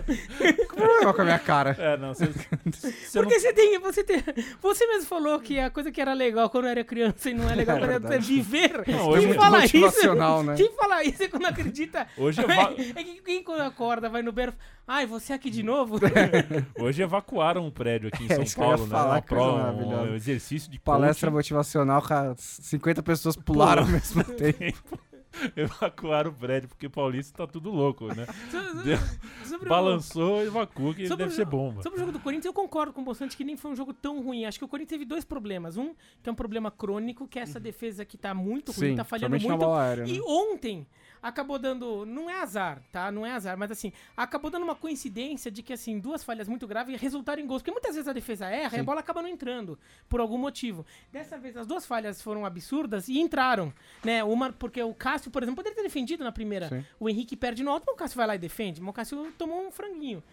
[0.69, 1.75] Qual com a minha cara?
[1.79, 4.23] É, não, você, você não Porque você tem, você tem.
[4.61, 7.55] Você mesmo falou que a coisa que era legal quando era criança e não é
[7.55, 8.25] legal É quando era verdade.
[8.27, 8.83] viver.
[8.87, 9.77] Não, hoje Quem é muito fala isso?
[9.77, 10.55] motivacional, né?
[10.55, 12.07] Quem fala Aí você quando acredita.
[12.15, 14.53] Hoje, eva- É que quem quando acorda vai no beiro.
[14.85, 15.97] Ai, você aqui de novo?
[16.77, 18.95] hoje evacuaram um prédio aqui em É, São ia Paulo, né?
[18.95, 21.37] Uma prova, um exercício de Palestra coaching.
[21.37, 24.99] motivacional, cara, 50 pessoas pularam ao mesmo tempo.
[25.55, 28.25] Evacuaram o prédio, porque Paulista tá tudo louco, né?
[29.63, 31.81] O- Balançou, evacua, que Sobre deve o ser bomba.
[31.81, 33.93] Sobre o jogo do Corinthians, eu concordo com o Bolsonaro que nem foi um jogo
[33.93, 34.45] tão ruim.
[34.45, 35.77] Acho que o Corinthians teve dois problemas.
[35.77, 38.95] Um, que é um problema crônico, que é essa defesa que tá muito ruim, Sim,
[38.95, 39.65] tá falhando muito.
[39.73, 40.11] aérea, né?
[40.11, 40.85] E ontem
[41.21, 42.05] acabou dando.
[42.05, 43.11] Não é azar, tá?
[43.11, 46.67] Não é azar, mas assim, acabou dando uma coincidência de que, assim, duas falhas muito
[46.67, 47.61] graves resultaram em gols.
[47.61, 49.77] Porque muitas vezes a defesa erra e a bola acaba não entrando,
[50.09, 50.85] por algum motivo.
[51.11, 54.23] Dessa vez, as duas falhas foram absurdas e entraram, né?
[54.23, 56.69] Uma, porque o Cássio, por exemplo, poderia ter defendido na primeira.
[56.69, 56.85] Sim.
[56.99, 58.81] O Henrique perde no alto, o Cássio vai lá e defende.
[58.81, 60.23] O Cássio tomou um franguinho.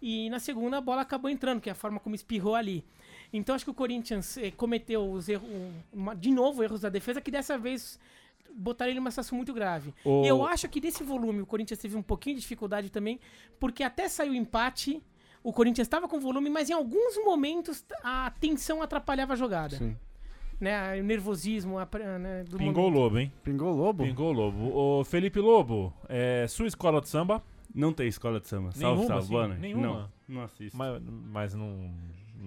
[0.00, 2.84] E na segunda a bola acabou entrando, que é a forma como espirrou ali.
[3.32, 5.48] Então acho que o Corinthians eh, cometeu os erros,
[5.92, 7.98] uma- de novo erros da defesa, que dessa vez
[8.52, 9.94] botaram ele numa situação muito grave.
[10.04, 13.18] O- Eu acho que desse volume o Corinthians teve um pouquinho de dificuldade também,
[13.58, 15.02] porque até saiu o empate,
[15.42, 19.76] o Corinthians estava com volume, mas em alguns momentos a tensão atrapalhava a jogada.
[19.76, 19.96] Sim.
[20.60, 21.00] Né?
[21.00, 23.02] O nervosismo a, né, do Pingou o momento.
[23.02, 23.32] Lobo, hein?
[23.42, 24.04] Pingou o lobo?
[24.04, 24.76] Pingou o Lobo.
[24.76, 27.42] Ô, Felipe Lobo, é, sua escola de samba,
[27.74, 28.70] Não tem escola de samba.
[28.72, 29.22] Salve, Nenhuma, salve.
[29.22, 29.32] assim?
[29.32, 29.60] Boa noite.
[29.60, 29.86] Nenhuma?
[29.86, 30.76] Não, não assisto.
[30.76, 31.90] mas, mas não,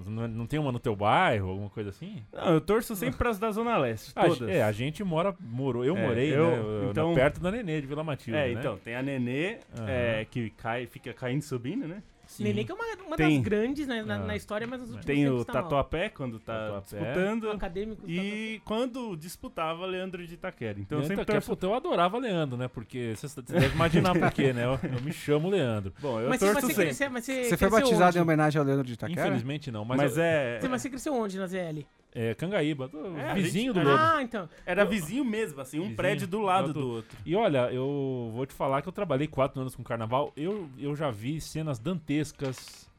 [0.06, 2.22] não, não tem uma no teu bairro, alguma coisa assim?
[2.32, 4.50] Não, eu torço sempre pras da Zona Leste, A, todas.
[4.50, 7.80] é, a gente mora, morou, eu É, morei, eu- né, eu- então- perto da Nenê,
[7.82, 8.60] de Vila Matilde, É, né?
[8.60, 9.86] então, tem a Nenê, Aham.
[9.90, 12.04] é, que cai, fica caindo e subindo, né?
[12.34, 12.44] Sim.
[12.46, 14.20] Nenê que é uma, uma Tem- das grandes né, na, Ah.
[14.20, 15.64] na história, mas nos últimos Tem o tá mal.
[15.64, 16.82] Tatuapé, quando tá Tatuapé.
[16.98, 17.44] disputando.
[17.46, 20.80] O acadêmico E quando disputava Leandro de Itaquera.
[20.80, 21.50] Então eu Leandro sempre torço...
[21.52, 22.68] puta, eu adorava Leandro, né?
[22.68, 24.66] Porque você deve imaginar por quê, né?
[24.66, 25.94] Eu, eu me chamo Leandro.
[26.00, 26.86] Bom, eu Mas, você- torço mas você sempre.
[26.86, 28.18] cresceu, mas você Você foi cresceu batizado onde?
[28.18, 29.22] em homenagem ao Leandro de Itaquera?
[29.28, 30.60] Infelizmente não, mas, Mas, eu- é...
[30.60, 31.86] Você- Mas você cresceu onde na ZL?
[32.16, 32.90] É Cangaíba,
[33.30, 34.02] É, vizinho gente- do Lobo.
[34.04, 34.50] Ah, então.
[34.66, 37.18] Era vizinho mesmo, assim, um Vizinho, prédio do lado do- do outro.
[37.26, 40.32] E olha, eu vou te falar que eu trabalhei quatro anos com carnaval.
[40.38, 42.90] Eu, eu já vi cenas dantescas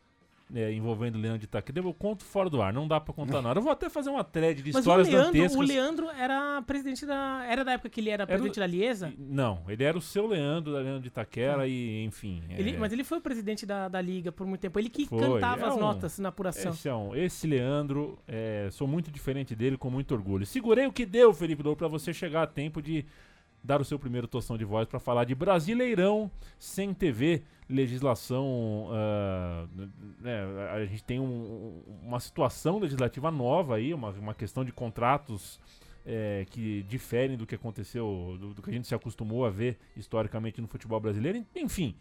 [0.55, 1.79] é, envolvendo Leandro de Itaquera.
[1.81, 3.59] Eu conto fora do ar, não dá pra contar nada.
[3.59, 5.57] Eu vou até fazer uma thread de Mas o histórias Leandro, dantescas.
[5.57, 7.45] o Leandro era presidente da.
[7.49, 9.13] Era da época que ele era presidente da Liesa?
[9.19, 12.43] Não, ele era o seu Leandro, da Leandro de Itaquera e, enfim.
[12.49, 14.79] é, Ele, mas ele foi o presidente da, da Liga por muito tempo.
[14.79, 16.73] Ele que Foi, cantava é as um- notas na apuração.
[16.73, 20.47] Esse, é um- esse Leandro, é, sou muito diferente dele, com muito orgulho.
[20.47, 23.05] Segurei o que deu, Felipe Lobo, pra você chegar a tempo de
[23.65, 28.89] dar o seu primeiro tostão de voz pra falar de Brasileirão sem TV, legislação.
[28.93, 29.67] ah,
[30.21, 35.59] né, a gente tem um- uma situação legislativa nova aí, uma, uma questão de contratos.
[36.07, 39.79] é, que diferem do que aconteceu, do, do que a gente se acostumou a ver
[39.97, 41.43] historicamente no futebol brasileiro.
[41.57, 41.95] Enfim,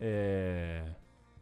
[0.00, 0.82] é,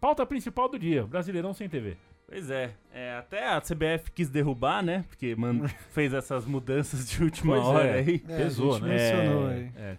[0.00, 1.96] pauta principal do dia: Brasileirão sem TV.
[2.30, 5.02] Pois é, é, até a CBF quis derrubar, né?
[5.08, 7.98] Porque mano, fez essas mudanças de última Pois hora é.
[8.00, 8.18] aí.
[8.18, 8.94] Pesou, a gente né?
[8.94, 9.54] mencionou É.
[9.54, 9.70] aí.
[9.76, 9.96] É,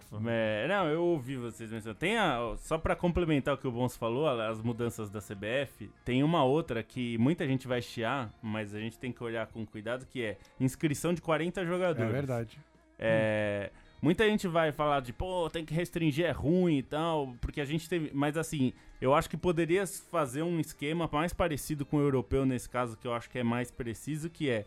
[0.64, 1.98] É, não, eu ouvi vocês mencionando.
[1.98, 6.22] Tem a, só pra complementar o que o Bons falou, as mudanças da CBF, tem
[6.22, 10.06] uma outra que muita gente vai chiar, mas a gente tem que olhar com cuidado,
[10.06, 12.12] que é inscrição de 40 É jogadores.
[12.12, 12.60] verdade.
[12.96, 13.70] É,
[14.02, 17.64] Muita gente vai falar de, pô, tem que restringir, é ruim e tal, porque a
[17.64, 18.10] gente teve.
[18.14, 22.68] Mas assim, eu acho que poderia fazer um esquema mais parecido com o europeu nesse
[22.68, 24.66] caso, que eu acho que é mais preciso, que é.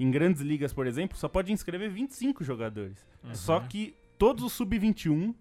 [0.00, 3.04] Em grandes ligas, por exemplo, só pode inscrever 25 jogadores.
[3.24, 3.34] Uhum.
[3.34, 5.34] Só que todos os sub-21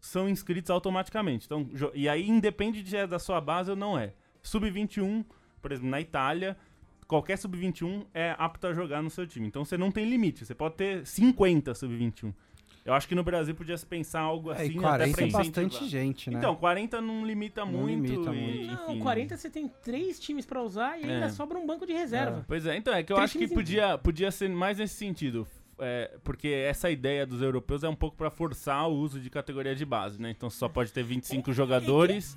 [0.00, 1.46] são inscritos automaticamente.
[1.46, 4.12] Então, e aí independe de é da sua base ou não é.
[4.42, 5.24] Sub-21,
[5.62, 6.56] por exemplo, na Itália,
[7.06, 9.46] qualquer sub-21 é apto a jogar no seu time.
[9.46, 12.34] Então você não tem limite, você pode ter 50 sub-21.
[12.84, 15.08] Eu acho que no Brasil podia se pensar algo É, assim até 40 pra é
[15.28, 15.42] incentivar.
[15.44, 16.36] bastante gente, né?
[16.38, 18.12] Então, 40 não limita Não muito.
[18.12, 18.66] limita e, muito.
[18.82, 18.98] Não, enfim.
[19.00, 21.28] 40 você tem três times pra usar e ainda É.
[21.30, 22.44] sobra um banco de reserva.
[22.46, 25.46] Pois é, então é que eu Três acho que podia, podia ser mais nesse sentido.
[25.78, 29.74] é, porque essa ideia dos europeus é um pouco pra forçar o uso de categoria
[29.74, 30.30] de base, né?
[30.30, 32.36] Então só pode ter 25 jogadores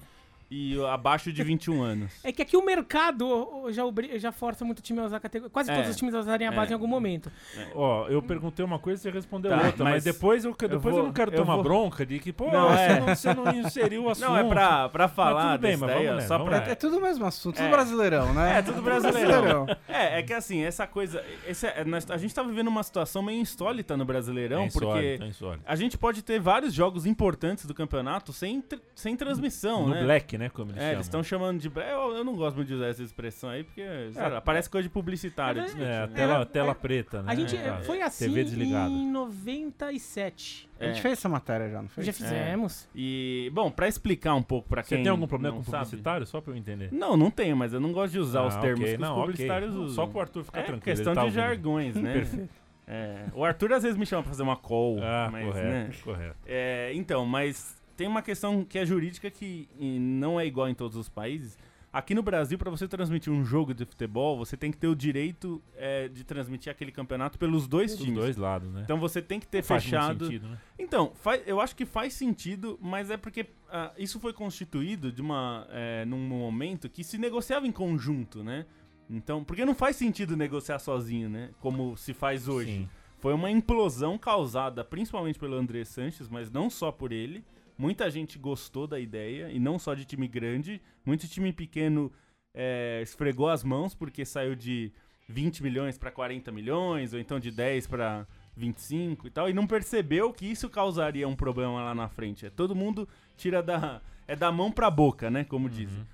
[0.50, 2.14] e abaixo de 21 anos.
[2.24, 5.50] É que aqui o mercado já, obri- já força muito o time a usar categoria.
[5.52, 5.76] Quase É.
[5.76, 6.72] todos os times a usarem a base É.
[6.72, 7.32] em algum momento.
[7.76, 10.72] Ó, eu perguntei uma coisa e você respondeu Tá, outra, mas, mas depois eu, depois
[10.86, 13.00] eu, vou- não quero eu tomar vou- bronca de que, pô, Não, você, é.
[13.00, 14.28] não, você não inseriu o assunto.
[14.28, 16.72] Não, é pra, pra falar tudo bem, mas daí, vamos ó, só vamos pra...
[16.72, 17.70] É tudo o mesmo assunto, tudo É.
[17.72, 18.60] brasileirão, né?
[18.60, 19.66] É, tudo brasileirão.
[19.88, 21.24] É, é que assim, essa coisa.
[21.48, 24.92] Esse é- nós- a gente tá vivendo uma situação meio insólita no Brasileirão, É insólito,
[24.92, 28.64] porque é a gente pode ter vários jogos importantes do campeonato sem,
[28.96, 30.04] sem transmissão, No né?
[30.04, 30.94] black, né, como eles É, chamam.
[30.94, 31.68] eles estão chamando de.
[31.76, 33.82] Eu, eu não gosto muito de usar essa expressão aí, porque
[34.14, 35.62] sei lá, parece coisa de publicitário.
[35.62, 37.32] Mas é- É, a É, tela, é- tela preta, né?
[37.32, 38.90] A gente É, foi assim TV desligada.
[38.90, 40.70] em 97.
[40.80, 41.02] A gente É.
[41.02, 42.06] fez essa matéria já, não fez?
[42.06, 42.88] Já fizemos.
[42.96, 45.04] E, bom, pra explicar um pouco pra Você quem.
[45.04, 46.26] tem algum problema com sabe- publicitário?
[46.28, 46.90] Só pra eu entender.
[46.92, 48.94] Não, não tenho, mas eu não gosto de usar Ah, os termos ok.
[48.96, 49.96] que não, os publicitários Não, usam.
[49.96, 50.84] Só pro Arthur ficar é tranquilo.
[50.84, 51.42] questão ele tá de ouvindo.
[51.42, 52.14] jargões, né?
[52.14, 52.50] Perfeito.
[52.90, 55.90] É, o Arthur às vezes me chama pra fazer uma call, Ah, mas, correto, né?
[56.04, 56.36] correto.
[56.46, 59.68] É, então, mas tem uma questão que é jurídica que
[60.00, 61.58] não é igual em todos os países.
[61.92, 64.96] Aqui no Brasil, para você transmitir um jogo de futebol, você tem que ter o
[64.96, 68.20] direito é, de transmitir aquele campeonato pelos dois Dos times.
[68.20, 68.82] dois lados, né?
[68.84, 70.26] Então você tem que ter Faz fechado.
[70.26, 70.58] sentido, né?
[70.78, 75.22] Então, faz- eu acho que faz sentido, mas é porque ah, isso foi constituído de
[75.22, 78.66] uma, é, num momento que se negociava em conjunto, né?
[79.10, 81.50] Então, porque não faz sentido negociar sozinho, né?
[81.62, 82.70] Como se faz hoje.
[82.80, 82.90] Sim.
[83.18, 87.44] Foi uma implosão causada principalmente pelo André Sanches, mas não só por ele.
[87.78, 90.82] Muita gente gostou da ideia, e não só de time grande.
[91.06, 92.12] Muito time pequeno
[92.54, 94.92] é, esfregou as mãos porque saiu de
[95.30, 99.68] 20 milhões para 40 milhões, ou então de 10 para 25 e tal, e não
[99.68, 102.46] percebeu que isso causaria um problema lá na frente.
[102.46, 105.44] É, todo mundo tira da, é da mão pra boca, né?
[105.44, 106.06] Como dizem.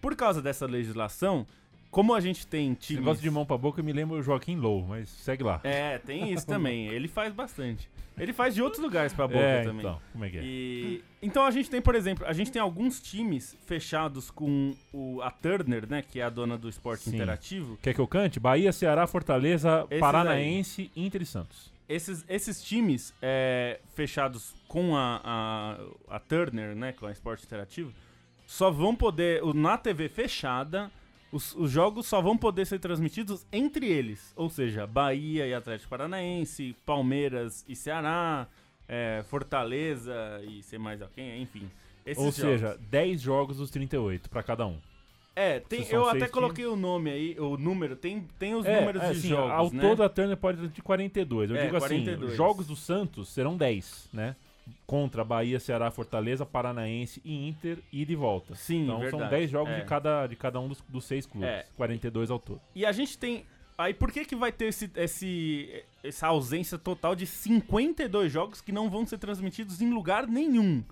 [0.00, 1.46] Por causa dessa legislação,
[1.92, 3.00] como a gente tem times...
[3.00, 5.60] negócio de mão pra boca me lembra o Joaquim Low, mas segue lá.
[5.62, 6.88] É, tem isso também.
[6.90, 7.88] Ele faz bastante.
[8.18, 9.80] Ele faz de outros lugares pra boca É, também.
[9.80, 10.42] então, como é que é?
[10.42, 15.20] E, então a gente tem, por exemplo, a gente tem alguns times fechados com o,
[15.20, 17.14] a Turner, né, que é a dona do esporte Sim.
[17.14, 17.78] interativo.
[17.82, 18.40] Quer que eu cante?
[18.40, 21.70] Bahia, Ceará, Fortaleza, Esses Paranaense, Inter e Santos.
[21.86, 25.20] Esses, esses times é, fechados com a,
[26.08, 27.92] a, a Turner, né, com a esporte interativo,
[28.46, 30.90] só vão poder, na TV fechada,
[31.32, 34.32] os, os jogos só vão poder ser transmitidos entre eles.
[34.36, 38.46] Ou seja, Bahia e Atlético Paranaense, Palmeiras e Ceará,
[38.86, 40.14] é, Fortaleza
[40.46, 41.68] e sei mais alguém, enfim.
[42.06, 42.34] Ou jogos.
[42.34, 44.76] seja, 10 jogos dos 38 pra cada um.
[45.34, 49.02] É, tem, eu até coloquei o nome aí, o número, tem, tem os É, números
[49.02, 49.80] é, de assim, jogos, Ao né?
[49.80, 51.50] todo a Turner pode transmitir 42.
[51.50, 52.22] Eu É, digo 42.
[52.28, 54.36] assim, jogos do Santos serão 10, né?
[54.86, 58.54] Contra Bahia, Ceará, Fortaleza, Paranaense e Inter, e volta.
[58.54, 59.22] Sim, Então verdade.
[59.22, 59.80] são 10 jogos É.
[59.80, 61.48] de, cada, de cada um dos, dos seis clubes.
[61.48, 61.66] É.
[61.76, 62.60] 42 ao todo.
[62.74, 63.44] E a gente tem.
[63.76, 68.70] Aí por que que vai ter esse, esse, essa ausência total de 52 jogos que
[68.70, 70.84] não vão ser transmitidos em lugar nenhum?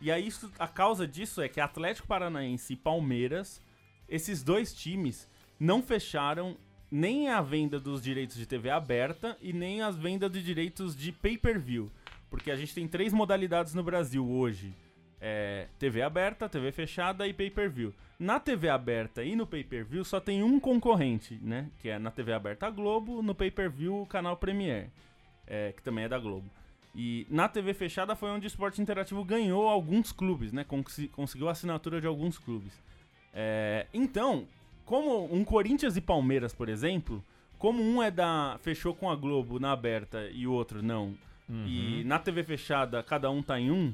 [0.00, 3.60] E aí isso, a causa disso é que Atlético Paranaense e Palmeiras,
[4.08, 5.28] esses dois times,
[5.60, 6.56] não fecharam
[6.90, 11.10] nem a venda dos direitos de TV aberta e nem as vendas de direitos de
[11.12, 11.90] pay-per-view.
[12.32, 14.72] Porque a gente tem três modalidades no Brasil hoje.
[15.20, 17.92] É, TV aberta, TV fechada e pay-per-view.
[18.18, 21.68] Na TV aberta e no pay-per-view só tem um concorrente, né?
[21.78, 24.88] Que é na TV aberta a Globo, no pay-per-view o canal Premiere,
[25.46, 26.48] é, que também é da Globo.
[26.94, 30.64] E na TV fechada foi onde o esporte interativo ganhou alguns clubes, né?
[30.64, 32.72] Consi- conseguiu a assinatura de alguns clubes.
[33.34, 34.46] É, então,
[34.86, 37.22] como um Corinthians e Palmeiras, por exemplo,
[37.58, 41.14] como um é da fechou com a Globo na aberta e o outro não,
[41.52, 41.66] Uhum.
[41.66, 43.92] e na TV fechada cada um tá em um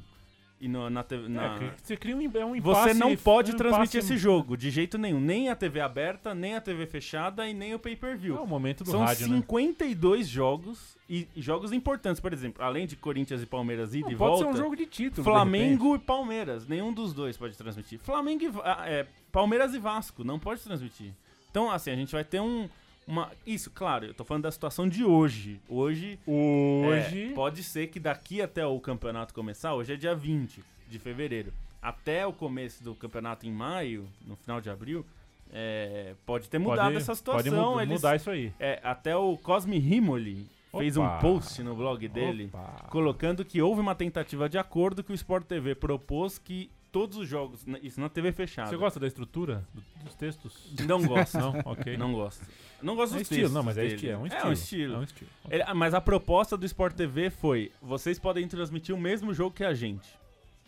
[0.61, 2.93] e no- na TV na É, você cria um, é um impasse.
[2.93, 6.35] você não pode um transmitir impasse- esse jogo de jeito nenhum, nem a TV aberta,
[6.35, 8.35] nem a TV fechada e nem o É pay-per-view.
[8.43, 9.37] o momento do São rádio, né?
[9.37, 14.13] 52 jogos e, e jogos importantes, por exemplo, além de Corinthians e Palmeiras ida Não,
[14.13, 14.45] e pode volta.
[14.45, 15.17] ser um jogo de título.
[15.17, 17.99] de Flamengo e Palmeiras, nenhum dos dois pode transmitir.
[18.01, 18.51] Flamengo e
[18.89, 21.13] é, Palmeiras e Vasco, não pode transmitir.
[21.51, 22.69] Então, assim, a gente vai ter um
[23.09, 25.61] uma isso, claro, eu tô falando da situação de hoje.
[25.69, 27.31] Hoje, Hoje.
[27.31, 31.53] é, pode ser que daqui até o campeonato começar, hoje é dia 20 de fevereiro,
[31.83, 35.05] até o começo do campeonato em maio, no final de abril,
[35.53, 37.75] é, pode ter mudado pode- essa Pode situação.
[37.75, 38.53] mu- Eles- mudar isso aí.
[38.61, 42.87] é, até o Cosme Rimoli fez um post no blog dele Opa.
[42.91, 47.29] colocando que houve uma tentativa de acordo que o Sport TV propôs que todos os
[47.29, 48.69] jogos, isso na TV fechada.
[48.71, 50.73] Você gosta da estrutura do- dos textos?
[50.87, 51.37] Não gosto.
[51.39, 51.55] Não?
[51.65, 51.97] Ok.
[51.97, 52.45] Não gosto.
[52.83, 54.13] Não gosto É dos estilo, textos não, mas é estilo.
[54.13, 54.43] É um estilo.
[54.43, 54.95] É um estilo.
[54.95, 55.31] É um estilo.
[55.51, 59.55] Ele- ah, mas a proposta do Sport TV foi: vocês podem transmitir o mesmo jogo
[59.55, 60.09] que a gente.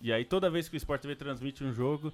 [0.03, 2.13] E aí, toda vez que o Sport TV transmite um jogo.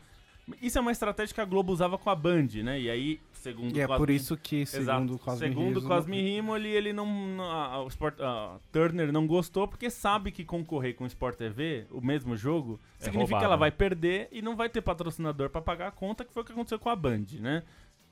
[0.63, 2.81] Isso é uma estratégia que a Globo usava com a Band, né?
[2.81, 5.15] E aí, segundo E é Cosme- por isso que, segundo Exato.
[5.15, 7.07] o Cosme Segundo Rizzo, Cosme Rimoli, ele não.
[7.07, 11.07] não- a, a- o Sport, a Turner não gostou porque sabe que concorrer com o
[11.09, 13.61] Sport TV, o mesmo jogo, É significa roubado, que ela né?
[13.61, 16.53] vai perder e não vai ter patrocinador pra pagar a conta, que foi o que
[16.53, 17.65] aconteceu com a Band, né?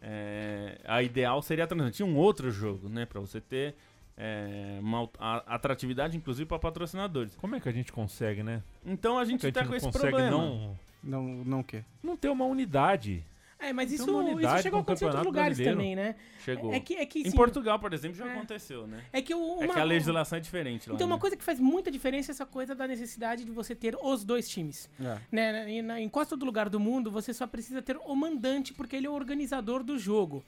[0.02, 3.06] É, a ideal seria transmitir um outro jogo, né?
[3.06, 3.74] Pra você ter
[4.16, 7.34] é, uma a- atratividade, inclusive, pra patrocinadores.
[7.36, 8.62] Como é que a gente consegue, né?
[8.84, 10.30] Então a gente Porque a tá gente com esse consegue problema.
[10.36, 11.84] não, Não, não o quê?
[12.02, 13.22] não ter uma unidade.
[13.56, 15.78] É, mas isso, uma isso chegou a acontecer em outros lugares Brasileiro.
[15.78, 16.16] também, né?
[16.44, 16.74] Chegou.
[16.74, 18.32] É que, é que Em Portugal, por exemplo, já É.
[18.36, 19.02] aconteceu, né?
[19.10, 20.94] É que, o- É uma, que a legislação é diferente lá.
[20.96, 21.20] Então, uma né?
[21.20, 24.48] coisa que faz muita diferença é essa coisa da necessidade de você ter os dois
[24.50, 24.90] times.
[25.00, 25.18] É.
[25.32, 25.70] Né?
[25.70, 29.06] Em, em quase todo lugar do mundo, você só precisa ter o mandante, porque ele
[29.06, 30.44] é o organizador do jogo.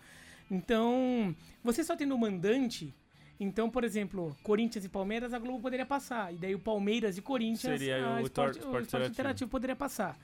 [0.51, 2.95] Então, você só tendo o mandante.
[3.39, 6.33] Então, por exemplo, Corinthians e Palmeiras, a Globo poderia passar.
[6.33, 9.51] E daí o Palmeiras e Corinthians, Seria a o Sport, Tor- o Sport Esporte Interativo
[9.51, 10.19] poderia passar.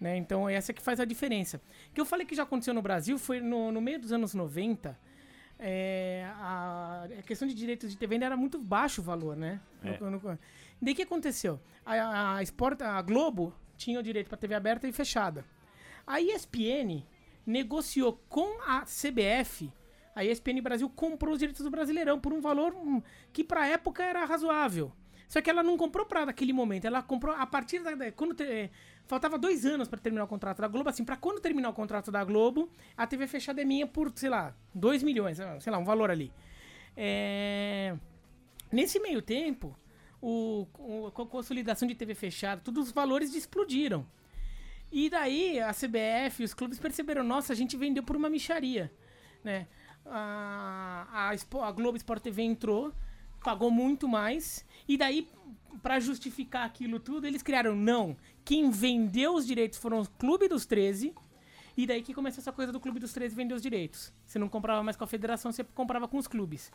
[0.00, 0.16] Né?
[0.16, 1.60] Então, essa que faz a diferença.
[1.90, 4.34] O que eu falei que já aconteceu no Brasil foi no, no meio dos anos
[4.34, 4.98] 90.
[5.58, 9.58] é, a, a questão de direitos de TV ainda era muito baixo o valor, né?
[9.82, 9.98] É.
[9.98, 10.38] No- no-
[10.82, 11.58] Daí o que aconteceu?
[11.84, 15.44] A, a, Sport, a Globo tinha o direito para TV aberta e fechada.
[16.06, 17.02] A ESPN
[17.46, 19.72] negociou com a CBF.
[20.14, 24.02] A ESPN Brasil comprou os direitos do Brasileirão por um valor hum, que pra época
[24.04, 24.92] era razoável.
[25.28, 27.94] Só que ela não comprou pra aquele momento, ela comprou a partir da.
[27.94, 28.70] da- quando te-
[29.06, 32.10] faltava dois anos pra terminar o contrato da Globo, assim, pra quando terminar o contrato
[32.10, 35.78] da Globo, a TV fechada é minha por, sei lá, 2 milhões, ah, sei lá,
[35.78, 36.32] um valor ali.
[36.96, 37.96] É,
[38.72, 39.76] Nesse meio tempo,
[40.20, 44.04] o, o- com a consolidação de TV fechada, todos os valores explodiram.
[44.90, 48.92] E daí a CBF os clubes perceberam, nossa, a gente vendeu por uma micharia,
[49.44, 49.66] né?
[50.04, 52.92] A, a, a Globo Sport TV entrou,
[53.42, 55.28] pagou muito mais, e daí,
[55.82, 60.66] pra justificar aquilo tudo, eles criaram, não, quem vendeu os direitos foram o Clube dos
[60.66, 61.14] 13,
[61.76, 64.10] e daí que começou essa coisa do Clube dos 13 vender os direitos.
[64.24, 66.72] Você não comprava mais com a federação, você comprava com os clubes.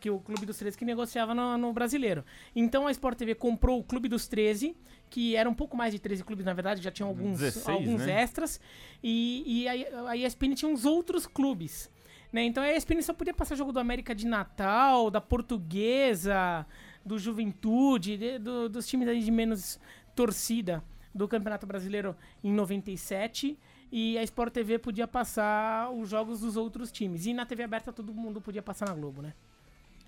[0.00, 2.24] Que o Clube dos 13 que negociava no, no brasileiro.
[2.56, 4.74] Então a Sport TV comprou o Clube dos 13,
[5.10, 8.06] que era um pouco mais de 13 clubes, na verdade, já tinham alguns, 16, alguns
[8.06, 8.22] né?
[8.22, 8.58] extras.
[9.02, 11.90] E, e a, a ESPN tinha uns outros clubes.
[12.32, 12.44] Né?
[12.44, 16.66] Então a ESPN só podia passar jogo do América de Natal, da Portuguesa,
[17.04, 19.80] do Juventude, de- do- dos times aí de menos
[20.14, 20.82] torcida
[21.14, 22.14] do Campeonato Brasileiro
[22.44, 23.58] em 97
[23.90, 27.24] e a Sport TV podia passar os jogos dos outros times.
[27.24, 29.32] E na TV aberta todo mundo podia passar na Globo, né?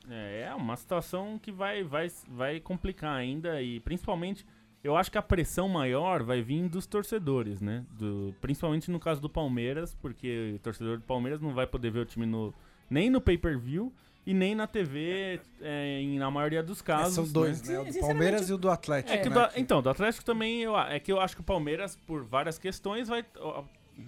[0.08, 4.46] É, é uma situação que vai, vai, vai complicar ainda e principalmente
[4.82, 7.84] eu acho que a pressão maior vai vir dos torcedores, né?
[7.92, 12.00] Do, principalmente no caso do Palmeiras, porque o torcedor do Palmeiras não vai poder ver
[12.00, 12.54] o time no,
[12.88, 13.92] nem no pay-per-view
[14.26, 17.14] e nem na TV é, em, na maioria dos É, casos.
[17.14, 17.74] são dois, né?
[17.74, 17.80] né?
[17.80, 19.12] O do Palmeiras e o do Atlético.
[19.14, 19.34] É que né?
[19.34, 22.58] do- então, do Atlético também, eu, é que eu acho que o Palmeiras, por várias
[22.58, 23.24] questões, vai,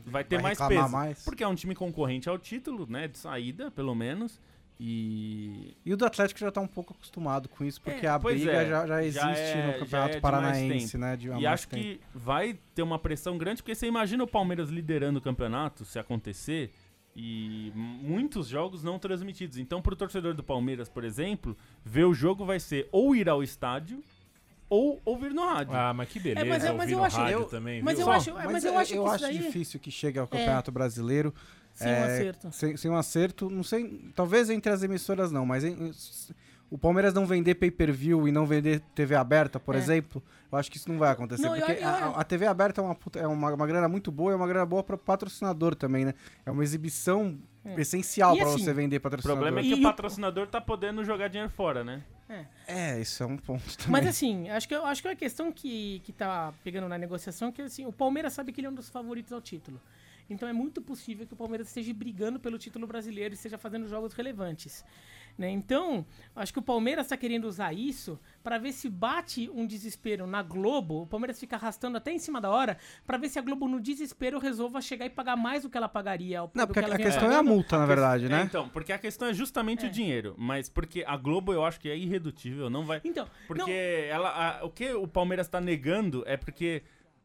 [0.06, 0.88] vai ter Vai mais peso.
[0.88, 1.24] mais.
[1.24, 3.08] Porque é um time concorrente ao título, né?
[3.08, 4.40] De saída, pelo menos.
[4.80, 5.76] E.
[5.84, 8.50] E o do Atlético já tá um pouco acostumado com isso, porque É, a briga
[8.50, 11.16] é, já, já já existe é- no já Campeonato é de mais Paranaense, né?
[11.16, 11.82] De E acho tempo.
[11.82, 15.98] que vai ter uma pressão grande, porque você imagina o Palmeiras liderando o campeonato, se
[15.98, 16.72] acontecer,
[17.14, 19.58] e muitos jogos não transmitidos.
[19.58, 23.42] Então, pro torcedor do Palmeiras, por exemplo, ver o jogo vai ser ou ir ao
[23.42, 24.02] estádio
[24.68, 25.74] ou ouvir no rádio.
[25.76, 26.46] Ah, mas que beleza.
[26.46, 28.06] É, mas eu- mas ouvir eu no acho- rádio eu- também, mas viu?
[28.06, 30.72] eu acho, Mas, mas eu é- acho que isso daí difícil que chegue ao Campeonato
[30.72, 31.34] Brasileiro
[31.74, 32.52] sem um é, acerto.
[32.52, 33.50] sem, sem um acerto.
[33.50, 35.92] Não sei, talvez entre as emissoras não, mas em-
[36.70, 39.78] o Palmeiras não vender pay-per-view e não vender TV aberta, por É.
[39.78, 41.42] exemplo, eu acho que isso não vai acontecer.
[41.42, 43.88] Não, eu- porque eu- a, a TV aberta é, uma, puta- é uma, uma grana
[43.88, 46.14] muito boa e é uma grana boa para patrocinador também, né?
[46.46, 47.78] É uma exibição É.
[47.80, 49.36] essencial para assim, você vender O patrocinador.
[49.42, 52.02] problema é que E o o- patrocinador tá podendo jogar dinheiro fora, né?
[52.66, 53.92] É, isso é um ponto também.
[53.92, 57.52] Mas assim, acho que, acho que a questão que, que tá pegando na negociação é
[57.52, 59.78] que assim, o Palmeiras sabe que ele é um dos favoritos ao título.
[60.30, 63.86] Então é muito possível que o Palmeiras esteja brigando pelo título brasileiro e esteja fazendo
[63.88, 64.84] jogos relevantes.
[65.38, 65.48] Né?
[65.50, 66.04] Então,
[66.36, 70.42] acho que o Palmeiras está querendo usar isso para ver se bate um desespero na
[70.42, 71.02] Globo.
[71.02, 73.80] O Palmeiras fica arrastando até em cima da hora para ver se a Globo, no
[73.80, 76.40] desespero, resolva chegar e pagar mais do que ela pagaria.
[76.52, 78.42] não, porque que ela a vinha questão é a multa, na verdade, É, né?
[78.46, 79.88] então, porque a questão é justamente É.
[79.88, 80.34] o dinheiro.
[80.36, 83.00] Mas porque a Globo eu acho que é irredutível, não vai.
[83.02, 86.82] Então, Porque não, ela, a- o que o Palmeiras tá negando é porque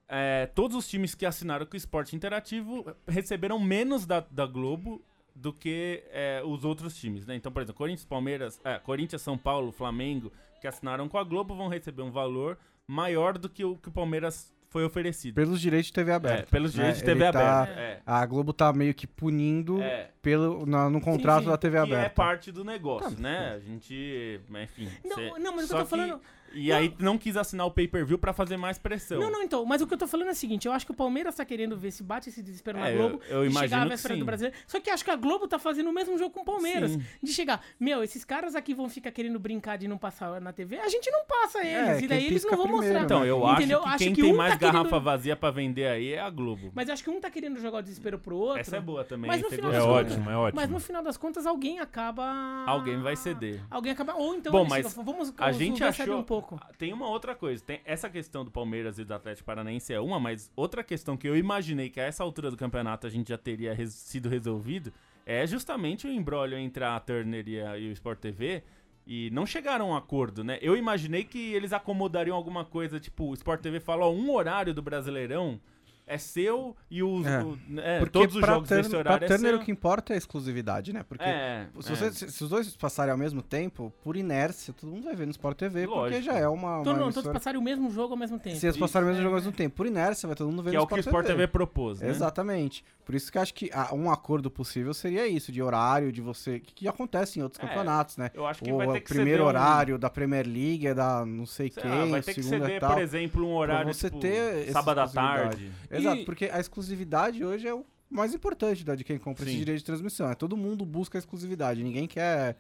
[0.10, 5.02] é, todos os times que assinaram com o Esporte Interativo receberam menos da, da Globo
[5.36, 7.36] do que é, os outros times, né?
[7.36, 11.56] Então, por exemplo, Corinthians, Palmeiras, é, Corinthians, São Paulo, Flamengo, que assinaram com a Globo
[11.56, 15.36] vão receber um valor maior do que o que o Palmeiras foi oferecido.
[15.36, 16.48] Pelos direitos de TV É, aberta.
[16.52, 16.78] pelos né?
[16.78, 17.80] direitos de TV Ele tá- aberta.
[17.80, 18.02] É.
[18.06, 20.10] A Globo tá meio que punindo É.
[20.22, 22.06] pelo, na- no contrato sim, da TV que aberta.
[22.06, 23.54] é parte do negócio, Tá, né?
[23.56, 24.90] A gente, enfim.
[25.06, 26.20] Não, cê- não, mas que eu tô falando-
[26.54, 29.20] E aí não quis assinar o pay-per-view pra fazer mais pressão.
[29.20, 29.64] Não, não, então.
[29.66, 31.46] Mas o que eu tô falando é o seguinte: eu acho que o Palmeiras tá
[31.46, 33.84] querendo ver se bate esse desespero na É, eu- Globo eu de chegar imagino à
[33.84, 34.58] que véspera do brasileiro.
[34.66, 36.92] Só que acho que a Globo tá fazendo o mesmo jogo com o Palmeiras.
[36.92, 37.02] Sim.
[37.22, 40.78] De chegar, meu, esses caras aqui vão ficar querendo brincar de não passar na TV.
[40.80, 42.02] A gente não passa eles.
[42.02, 43.04] É, e daí eles não vão primeiro, mostrar.
[43.04, 43.84] Então, eu Entendeu?
[43.84, 46.20] acho que quem que tem um mais tá querendo- garrafa vazia pra vender aí é
[46.20, 46.72] a Globo.
[46.74, 48.62] Mas acho que um tá querendo jogar o desespero pro outro.
[48.62, 49.28] Essa é boa também.
[49.28, 50.04] Mas no ter final É das gostado.
[50.06, 50.62] contas- ótimo, é ótimo.
[50.62, 52.64] Mas no final das contas, alguém acaba.
[52.66, 53.60] Alguém vai ceder.
[53.70, 54.14] Alguém acaba.
[54.16, 56.20] Ou então, Bom, mas chegam, vamos A gente achou.
[56.20, 56.60] um pouco.
[56.78, 57.64] Tem uma outra coisa.
[57.64, 61.28] Tem essa questão do Palmeiras e do Atlético Paranaense é uma, mas outra questão que
[61.28, 64.92] eu imaginei que a essa altura do campeonato a gente já teria res- sido resolvido
[65.26, 68.64] é justamente o embrólio entre a Turner e, a, e o Sport TV.
[69.06, 70.58] E não chegaram a um acordo, né?
[70.62, 74.74] Eu imaginei que eles acomodariam alguma coisa, tipo, o Sport TV fala, ó, um horário
[74.74, 75.60] do Brasileirão
[76.08, 77.44] é seu e os, É.
[77.44, 79.62] o- é, Porque todos os pra, jogos Turner, desse pra horário é Turner seu.
[79.62, 81.04] o que importa é a exclusividade, né?
[81.08, 81.96] Porque É, se, é.
[81.96, 85.26] você- se- se os dois passarem ao mesmo tempo, por inércia, todo mundo vai ver
[85.26, 86.22] no Sport TV, porque Lógico.
[86.24, 88.56] já é uma, uma Todos, não, todos passarem o mesmo jogo ao mesmo tempo.
[88.56, 90.64] Se eles passarem o mesmo É, jogo ao mesmo tempo, por inércia, vai todo mundo
[90.64, 92.10] ver que no é o que o Sport TV propôs, né?
[92.10, 92.84] Exatamente.
[93.06, 96.20] Por isso que eu acho que ah, um acordo possível seria isso, de horário, de
[96.20, 96.60] você.
[96.60, 98.30] Que, que acontece em outros É, campeonatos, né?
[98.34, 100.94] Eu acho que O vai ter que primeiro ceder um- horário da Premier League é
[100.94, 102.92] da não sei sei quem, lá, vai o ter que é ceder, tal.
[102.94, 105.72] por exemplo, um horário você tipo, ter sábado à tarde.
[105.98, 109.52] Exato, E- porque a exclusividade hoje é o mais importante da, de quem compra esse
[109.54, 109.58] Sim.
[109.60, 110.30] direito de transmissão.
[110.30, 112.56] É todo mundo busca a exclusividade, ninguém quer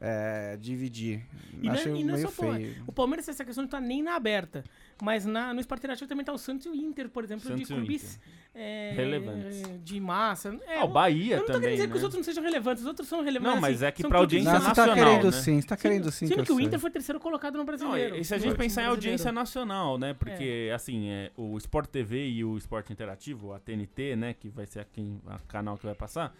[0.00, 1.22] é, dividir.
[1.62, 2.84] E não é- Acho e não é meio só, pô, feio.
[2.86, 4.62] O Palmeiras, essa questão não tá nem na aberta.
[5.02, 7.60] Mas na, no Esporte Interativo também tá o Santos e o Inter, por exemplo, Santos
[7.68, 8.18] de clubes
[8.54, 9.62] é, Relevantes.
[9.84, 10.58] de massa.
[10.66, 11.90] É, Ah, o Bahia eu não tô também, querendo dizer né?
[11.92, 13.54] que os outros não sejam relevantes, os outros são relevantes.
[13.54, 15.42] Não, mas assim, é que pra audiência Não, de você tá nacional, querendo né?
[15.42, 16.26] sim, você tá querendo sim.
[16.26, 16.60] Sendo eu que o.
[16.60, 18.16] Inter foi terceiro colocado no Não, brasileiro.
[18.16, 20.14] e se a gente pensar em audiência nacional, né?
[20.14, 24.32] Porque, assim, é, o Sport TV e o Sport Interativo, a TNT, né?
[24.34, 26.34] Que vai ser a, quem, a canal que vai passar,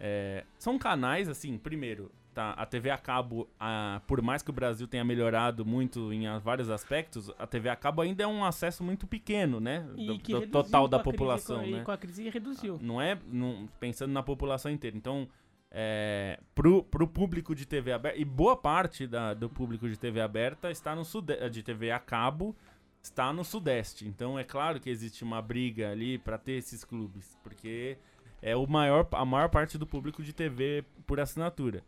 [0.00, 2.52] é, são canais, assim, primeiro, tá?
[2.52, 6.70] A TV a cabo, a- por mais que o Brasil tenha melhorado muito em vários
[6.70, 9.80] aspectos, a TV a cabo ainda é um acesso muito pequeno, né?
[9.96, 11.84] Do, do total da crise, população, a- né?
[11.84, 12.78] Com a crise reduziu.
[12.80, 14.96] Não é não- pensando na população inteira.
[14.96, 15.28] Então,
[15.72, 20.20] é, pro, pro público de TV aberta, e boa parte da- do público de TV
[20.20, 22.56] aberta está no sudeste, de TV a cabo,
[23.02, 24.06] está no sudeste.
[24.06, 27.96] Então, é claro que existe uma briga ali para ter esses clubes, porque
[28.42, 31.82] é o maior, a maior parte do público de TV por assinatura.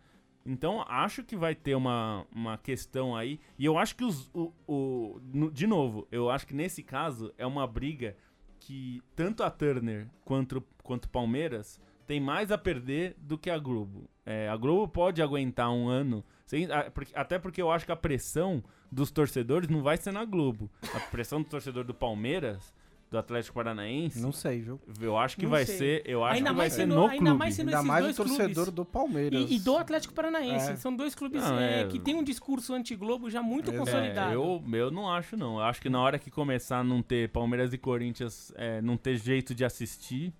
[0.44, 3.38] Então, acho que vai ter uma, uma questão aí.
[3.58, 4.28] E eu acho que os.
[4.34, 8.16] O, o- no- de novo, eu acho que nesse caso é uma briga
[8.58, 14.08] que tanto a Turner quanto quanto Palmeiras tem mais a perder do que a Globo.
[14.26, 16.66] É, a Globo pode aguentar um ano, sem-
[17.14, 20.68] até porque eu acho que a pressão dos torcedores não vai ser na Globo.
[20.94, 22.74] A pressão do torcedor do Palmeiras,
[23.12, 24.80] do Atlético Paranaense, Não sei, viu?
[25.00, 25.76] eu acho que Não vai sei.
[25.76, 27.38] ser, eu acho Ainda que vai mais ser sendo- no ainda clube.
[27.38, 28.72] mais sendo Ainda esses mais o dois torcedor clubes.
[28.72, 29.50] do Palmeiras.
[29.50, 30.70] E, e do Atlético Paranaense.
[30.72, 30.76] É.
[30.76, 34.32] São dois clubes Não, é, é- que tem um discurso anti-Globo já muito É, consolidado.
[34.32, 35.56] Eu, eu não acho, não.
[35.58, 38.96] Eu acho que na hora que começar a não ter Palmeiras e Corinthians, é, não
[38.96, 40.32] ter jeito de assistir,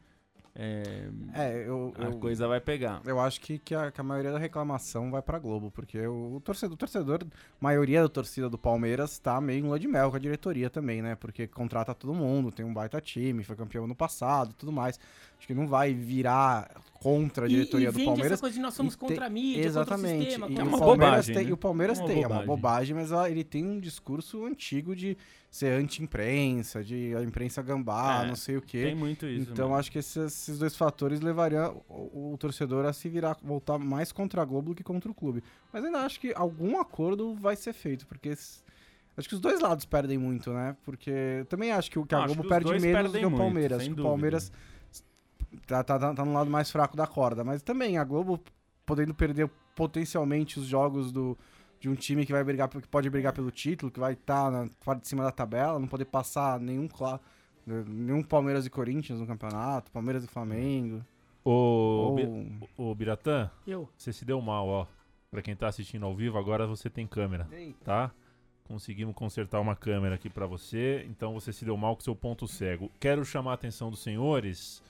[0.55, 3.01] é, É, eu, a eu, coisa vai pegar.
[3.07, 6.37] eu acho que, que, a, que a maioria da reclamação vai pra Globo, porque o,
[6.37, 7.27] o torcedor, o torcedor,
[7.59, 11.01] maioria da torcida do Palmeiras tá meio em lua de mel com a diretoria também,
[11.01, 11.15] né?
[11.15, 15.01] Porque contrata todo mundo, tem um baita time, foi campeão no passado e tudo mais.
[15.43, 16.71] Acho que não vai virar
[17.01, 18.31] contra a diretoria e, e do Palmeiras.
[18.35, 20.03] essa coisa de nós somos contra a mídia, Exatamente.
[20.07, 20.49] contra o sistema.
[20.49, 21.51] E, É uma bobagem, tem, né?
[21.51, 22.47] e o Palmeiras É tem, é uma bobagem.
[22.47, 25.17] bobagem, mas ele tem um discurso antigo de
[25.51, 28.85] ser anti-imprensa, de a imprensa gambá, É, não sei o quê.
[28.85, 29.51] Tem muito isso.
[29.51, 29.79] Então mesmo.
[29.81, 34.13] acho que esses, esses dois fatores levariam o, o torcedor a se virar, voltar mais
[34.13, 35.43] contra a Globo do que contra o clube.
[35.73, 39.85] Mas ainda acho que algum acordo vai ser feito, porque acho que os dois lados
[39.85, 40.77] perdem muito, né?
[40.85, 43.79] Porque também acho que, o- que a Globo perde menos do que o muito, Palmeiras.
[43.83, 44.09] que o dúvida.
[44.09, 44.57] Palmeiras tá,
[45.67, 47.45] tá, tá, tá no lado mais fraco da corda.
[47.45, 48.41] Mas também a Globo
[48.85, 51.37] podendo perder potencialmente os jogos do,
[51.81, 54.69] de um time que vai brigar, que pode brigar pelo título, que vai estar na
[54.85, 56.89] parte de cima da tabela, não poder passar nenhum
[57.87, 61.05] nenhum Palmeiras e Corinthians no campeonato, Palmeiras e Flamengo.
[61.45, 62.91] Ô, Ou...
[62.91, 63.89] Ô, Biratã, Eu.
[63.97, 64.87] você se deu mal, ó.
[65.31, 67.49] Pra quem tá assistindo ao vivo, agora você tem câmera,
[67.83, 68.13] tá?
[68.65, 72.47] Conseguimos consertar uma câmera aqui pra você, então você se deu mal com seu ponto
[72.47, 72.91] cego.
[73.01, 74.83] Quero chamar a atenção dos senhores,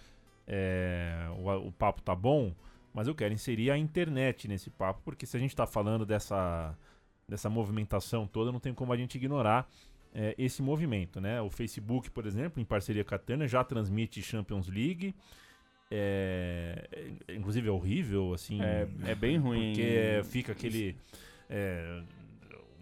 [0.47, 2.55] é, o, o papo tá bom,
[2.93, 6.77] mas eu quero inserir a internet nesse papo, porque se a gente tá falando dessa,
[7.29, 9.69] dessa movimentação toda, não tem como a gente ignorar
[10.15, 11.41] é, esse movimento, né?
[11.41, 15.15] O Facebook, por exemplo, em parceria com a Turner, já transmite Champions League.
[15.91, 16.89] É,
[17.29, 18.61] é- inclusive é horrível, assim.
[18.63, 19.73] É, é bem ruim.
[19.73, 20.97] Porque fica aquele
[21.49, 22.03] é,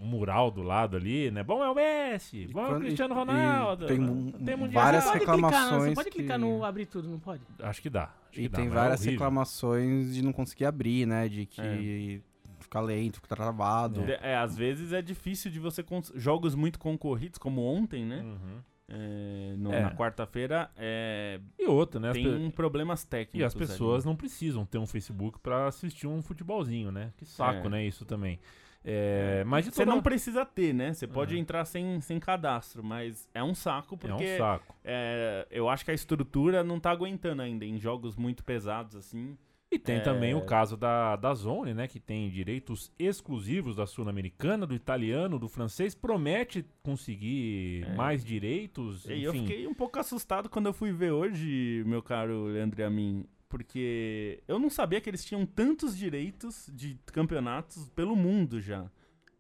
[0.01, 1.43] um mural do lado ali, né?
[1.43, 3.87] Bom é o Messi, bom é o Cristiano Ronaldo.
[3.87, 7.19] tem um- tem várias pode reclamações clicar, você pode que- clicar no abrir tudo, não
[7.19, 7.43] pode?
[7.61, 8.05] Acho que dá.
[8.31, 9.13] acho E que dá, tem é várias horrível.
[9.13, 11.29] reclamações de não conseguir abrir, né?
[11.29, 12.23] De que
[12.61, 14.03] fica lento, fica travado.
[14.03, 15.83] De- É, às vezes é difícil de você.
[15.83, 18.21] cons- Jogos muito concorridos, como ontem, né?
[18.23, 18.59] Uhum.
[18.93, 19.83] É, no- É.
[19.83, 22.13] Na quarta-feira, é, E outra, né?
[22.13, 23.41] tem problemas técnicos.
[23.41, 23.65] E as ali.
[23.67, 27.13] pessoas não precisam ter um Facebook pra assistir um futebolzinho, né?
[27.17, 27.71] Que saco, É.
[27.71, 27.85] né?
[27.87, 28.41] Isso também.
[28.85, 30.93] É, mas de Você não precisa ter, né?
[30.95, 31.41] Você pode Uhum.
[31.41, 34.75] entrar sem, sem cadastro, mas é um saco É porque um saco.
[34.85, 39.37] é, eu acho que a estrutura não tá aguentando ainda em jogos muito pesados assim.
[39.73, 40.01] E tem É.
[40.01, 41.87] também o caso da, da Zone, né?
[41.87, 45.95] Que tem direitos exclusivos da Sul-Americana, do italiano, do francês.
[45.95, 47.95] Promete conseguir É.
[47.95, 49.05] mais direitos.
[49.09, 49.47] E eu enfim.
[49.47, 54.43] fiquei um pouco assustado quando eu fui ver hoje, meu caro Leandro a mim, porque
[54.47, 58.89] eu não sabia que eles tinham tantos direitos de campeonatos pelo mundo já.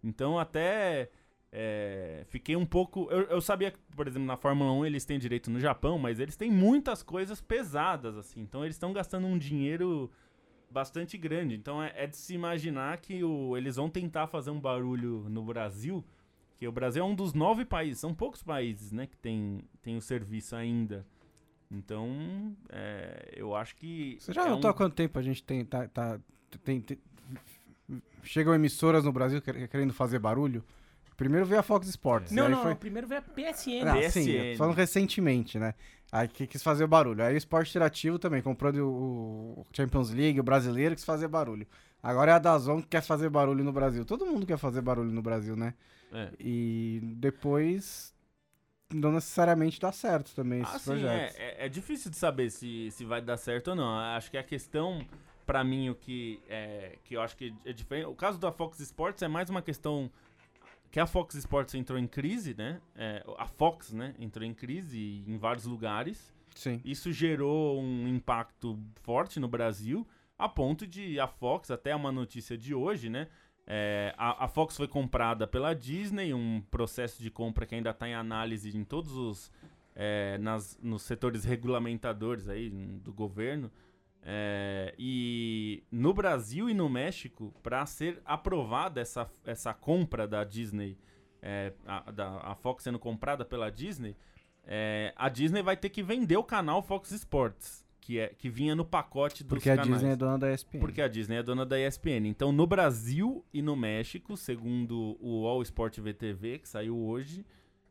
[0.02, 1.08] Então até
[1.52, 3.08] é, fiquei um pouco.
[3.08, 6.18] Eu, eu sabia que, por exemplo, na Fórmula 1 eles têm direito no Japão, mas
[6.18, 8.40] eles têm muitas coisas pesadas, assim.
[8.40, 10.10] Então eles estão gastando um dinheiro
[10.68, 11.54] bastante grande.
[11.54, 15.44] Então é, é de se imaginar que o, eles vão tentar fazer um barulho no
[15.44, 16.04] Brasil.
[16.56, 19.96] Que o Brasil é um dos nove países, são poucos países, né, que tem, tem
[19.96, 21.06] o serviço ainda.
[21.70, 24.16] Então, é, eu acho que.
[24.20, 25.64] Você já é notou um- há quanto tempo a gente tem.
[25.64, 26.18] Tá, tá-
[26.64, 26.98] tem- tem-
[28.22, 30.64] chegam emissoras no Brasil quer- querendo fazer barulho?
[31.16, 32.32] Primeiro veio a Fox Sports.
[32.32, 32.70] Não, aí não, foi...
[32.70, 33.82] não, primeiro veio a PSN.
[33.86, 34.10] Ah, PSN.
[34.10, 35.74] sim, falando recentemente, né?
[36.10, 37.22] Aí que quis fazer barulho.
[37.22, 41.66] Aí o Esporte Interativo também, comprou o o Champions League, o brasileiro quis fazer barulho.
[42.02, 44.04] Agora é a Dazon que quer fazer barulho no Brasil.
[44.04, 45.74] Todo mundo quer fazer barulho no Brasil, né?
[46.12, 46.30] É.
[46.40, 48.12] E depois
[48.92, 51.36] não necessariamente dá certo também esses Ah, sim, projetos.
[51.38, 53.98] é, é, é difícil de saber se, se vai dar certo ou não.
[53.98, 55.06] Acho que a questão,
[55.46, 58.06] pra mim, o que, é, que eu acho que é diferente.
[58.06, 60.10] O caso da Fox Sports é mais uma questão
[60.90, 62.80] que a Fox Sports entrou em crise, né?
[62.96, 64.14] É, a Fox, né?
[64.18, 66.34] Entrou em crise em vários lugares.
[66.54, 66.80] Sim.
[66.84, 70.04] Isso gerou um impacto forte no Brasil,
[70.36, 73.28] a ponto de a Fox, até uma notícia de hoje, né?
[73.72, 78.08] É, a, a Fox foi comprada pela Disney, um processo de compra que ainda está
[78.08, 79.52] em análise em todos os
[79.94, 83.70] é, nas, nos setores regulamentadores aí do governo.
[84.24, 90.98] É, e no Brasil e no México, para ser aprovada essa, essa compra da Disney,
[91.40, 94.16] é, a, da, a Fox sendo comprada pela Disney,
[94.64, 98.74] é, a Disney vai ter que vender o canal Fox Sports, que, é, que vinha
[98.74, 99.92] no pacote dos Porque a canais.
[99.92, 100.80] Disney é dona da ESPN.
[100.80, 102.26] Porque a Disney é dona da ESPN.
[102.26, 107.44] Então, no Brasil e no México, segundo o All Sport VTV, que saiu hoje,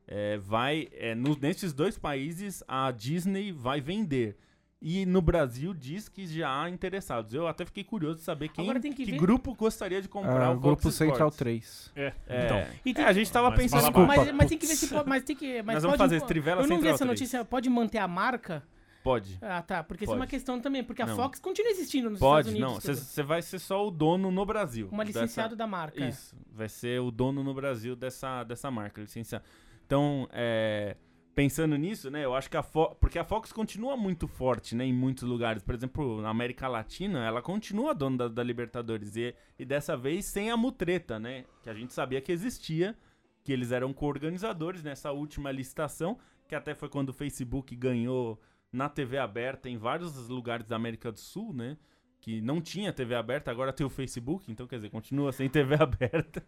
[0.06, 4.36] é, vai é, no- nesses dois países a Disney vai vender.
[4.82, 7.34] E no Brasil diz que já há interessados.
[7.34, 10.56] Eu até fiquei curioso de saber quem que que grupo gostaria de comprar Ah, o
[10.56, 11.38] o Grupo Fox Central Sports.
[11.38, 11.92] 3.
[11.96, 12.66] É, É, então.
[12.86, 13.92] E tem- é, a gente tava Mas pensando...
[14.08, 15.08] Mas, mas tem que ver se pode.
[15.10, 15.62] Mas tem que.
[15.64, 17.08] Mas Nós vamos pode- fazer Trivela Eu não vi essa 3.
[17.10, 17.44] notícia.
[17.46, 18.64] Pode manter a marca?
[19.10, 19.38] Pode.
[19.42, 19.84] Ah, tá.
[19.84, 20.30] Porque isso é uma Pode.
[20.32, 20.84] questão também.
[20.84, 21.16] Porque a Não.
[21.16, 22.78] Fox continua existindo nos Pode, Estados não.
[22.78, 23.00] Unidos.
[23.08, 24.88] Você vai ser só o dono no Brasil.
[24.92, 26.06] Uma dessa- licenciado da marca.
[26.06, 29.44] Isso, vai ser o dono no Brasil dessa, dessa marca, licenciado.
[29.86, 30.96] Então, é,
[31.34, 34.86] pensando nisso, né, eu acho que a Fox, porque a Fox continua muito forte, né,
[34.86, 35.64] em muitos lugares.
[35.64, 40.26] Por exemplo, na América Latina, ela continua dona da, da Libertadores e, e dessa vez
[40.26, 42.96] sem a mutreta, né, que a gente sabia que existia,
[43.44, 48.40] que eles eram co-organizadores nessa última licitação, que até foi quando o Facebook ganhou
[48.72, 51.78] na TV aberta em vários lugares da América do Sul, né?
[52.22, 55.76] Que não tinha TV aberta, agora tem o Facebook, então quer dizer, continua sem TV
[55.82, 56.46] aberta.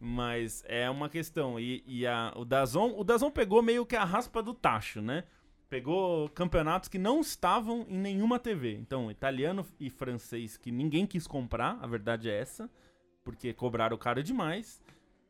[0.00, 1.60] Mas é uma questão.
[1.60, 5.24] E, e a, o Dazon, o Dazon pegou meio que a raspa do tacho, né?
[5.68, 8.74] Pegou campeonatos que não estavam em nenhuma TV.
[8.74, 12.68] Então, italiano e francês que ninguém quis comprar, a verdade é essa,
[13.22, 14.82] porque cobraram caro demais.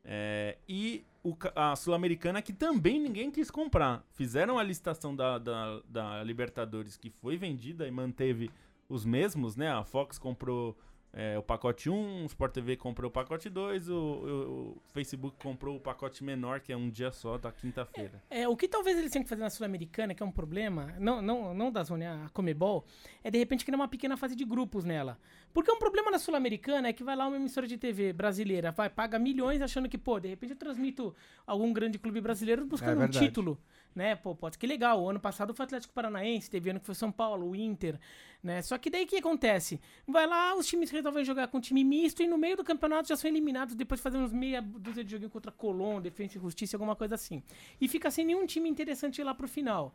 [0.03, 4.03] É, e o a Sul-Americana que também ninguém quis comprar.
[4.11, 8.49] Fizeram a licitação da, da, da Libertadores que foi vendida e manteve
[8.89, 9.71] os mesmos, né?
[9.71, 10.77] A Fox comprou
[11.13, 15.35] é, o pacote 1, o Sport TV comprou o pacote 2, o, o- o Facebook
[15.43, 18.23] comprou o pacote menor, que é um dia só, da quinta-feira.
[18.29, 21.21] É, o que talvez eles tenham que fazer na Sul-Americana, que é um problema, não,
[21.21, 22.85] não, não da Zona, a Comebol,
[23.23, 25.17] é de repente criar uma pequena fase de grupos nela.
[25.53, 28.89] Porque um problema na Sul-Americana é que vai lá uma emissora de TV brasileira, vai,
[28.89, 31.13] paga milhões achando que, pô, de repente eu transmito
[31.45, 33.25] algum grande clube brasileiro buscando um verdade.
[33.25, 33.59] título,
[33.95, 34.15] né?
[34.15, 35.01] Pô, pode que legal.
[35.01, 37.99] O ano passado foi Atlético Paranaense, teve ano que foi São Paulo, o Inter,
[38.43, 38.61] né?
[38.61, 39.79] Só que daí o que acontece?
[40.07, 43.15] Vai lá, os times resolvem jogar com time misto e no meio do campeonato já
[43.15, 46.75] são eliminados depois de fazer uns meia dúzia de joguinho contra Colón, Defensa e Justiça,
[46.75, 47.43] alguma coisa assim.
[47.79, 49.93] E fica sem nenhum time interessante lá pro final.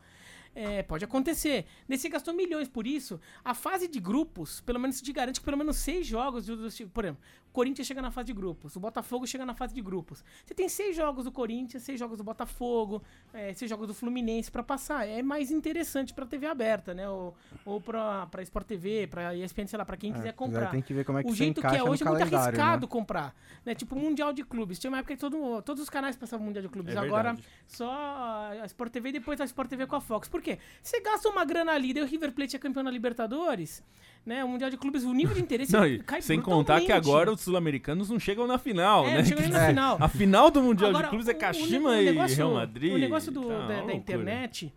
[0.55, 1.67] É, pode acontecer.
[1.87, 3.21] Você gastou milhões por isso.
[3.45, 6.47] A fase de grupos, pelo menos te garante que pelo menos seis jogos
[6.95, 7.23] por exemplo,
[7.57, 10.23] Corinthians chega na fase de grupos, o Botafogo chega na fase de grupos.
[10.45, 13.03] Você tem seis jogos do Corinthians, seis jogos do Botafogo,
[13.33, 15.09] é, seis jogos do Fluminense pra passar.
[15.09, 17.09] É mais interessante pra TV aberta, né?
[17.09, 17.35] Ou,
[17.65, 20.71] ou pra, pra Sport TV, pra ESPN, sei lá, pra quem quiser É, comprar.
[20.71, 22.87] Tem que ver como é que o jeito que é hoje é muito calendário, arriscado
[22.87, 22.91] né?
[22.93, 23.35] comprar.
[23.65, 23.75] Né?
[23.75, 24.79] Tipo, Mundial de Clubes.
[24.79, 26.95] Tinha uma época que todo, todos os canais passavam Mundial de Clubes.
[26.95, 27.49] É Agora, verdade.
[27.67, 30.29] só a Sport TV e depois a Sport TV com a Fox.
[30.29, 30.59] Por quê?
[30.83, 33.83] Você gasta uma grana ali, daí o River Plate é campeão da Libertadores,
[34.27, 34.45] né?
[34.45, 37.33] O Mundial de Clubes, o nível de interesse Não, e cai sem contar que agora
[37.33, 39.19] os sul-americanos não chegam na final, É, né?
[39.19, 39.69] não chega nem na É.
[39.69, 39.97] final.
[40.01, 42.55] A final do Mundial Agora, de Clubes é o- o Kashima o e negócio- Real
[42.55, 42.93] Madrid.
[42.93, 43.95] O negócio do- Tá, da, da loucura.
[43.95, 44.75] internet,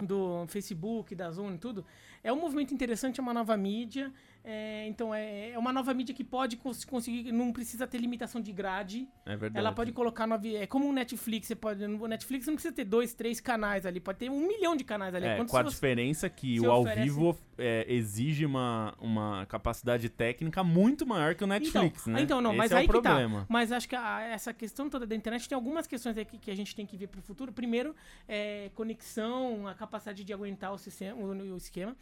[0.00, 1.84] do Facebook, da Zone e tudo,
[2.22, 4.12] é um movimento interessante, é uma nova mídia.
[4.44, 8.40] É, então, é, é uma nova mídia que pode cons- conseguir, não precisa ter limitação
[8.40, 9.06] de grade.
[9.26, 9.58] É verdade.
[9.58, 11.86] Ela pode colocar no avi- É como o Netflix, você pode.
[11.86, 15.14] No Netflix não precisa ter dois, três canais ali, pode ter um milhão de canais
[15.14, 15.26] ali.
[15.26, 20.08] É, com a você- diferença que o ao oferece- vivo é, exige uma, uma capacidade
[20.08, 22.22] técnica muito maior que o Netflix, então, né?
[22.22, 22.92] Então, não, Esse mas é aí o tá.
[23.02, 23.46] problema.
[23.48, 26.56] Mas acho que a- essa questão toda da internet tem algumas questões aqui que a
[26.56, 27.52] gente tem que ver pro futuro.
[27.52, 27.94] Primeiro,
[28.28, 31.96] é, conexão, a capacidade de aguentar o, sistema, o, o esquema,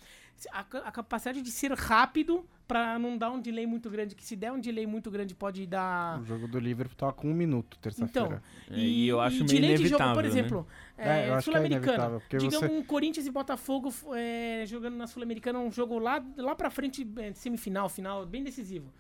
[0.51, 4.35] a, a capacidade de ser rápido para não dar um delay muito grande, que se
[4.35, 6.21] der um delay muito grande pode dar...
[6.21, 8.43] O jogo do Liverpool tava com um minuto, terça-feira.
[8.67, 10.29] Então, É, e eu acho meio delay de jogo, inevitável, por né?
[10.29, 10.67] exemplo,
[10.99, 11.85] É, é, é Sul-Americana.
[11.87, 16.21] inevitável, porque Digamos você- um Corinthians e Botafogo é, jogando na Sul-Americana, um jogo lá,
[16.37, 18.93] lá pra frente, é, semifinal, final, bem decisivo.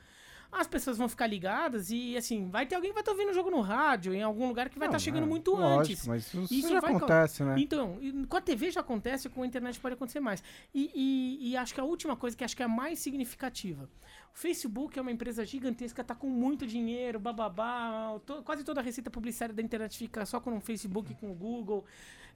[0.50, 3.34] As pessoas vão ficar ligadas e, assim, vai ter alguém que vai estar ouvindo o
[3.34, 6.06] jogo no rádio, em algum lugar que vai estar chegando é, muito lógico, antes.
[6.06, 7.56] Mas isso, Isso já acontece, né?
[7.58, 10.42] Então, com a TV já acontece, com a internet pode acontecer mais.
[10.74, 13.88] E, e- e acho que a última coisa, que acho que é a mais significativa.
[14.34, 18.18] O Facebook é uma empresa gigantesca, tá com muito dinheiro, bababá.
[18.24, 21.30] to- quase toda a receita publicitária da internet fica só com o Facebook e com
[21.30, 21.84] o Google.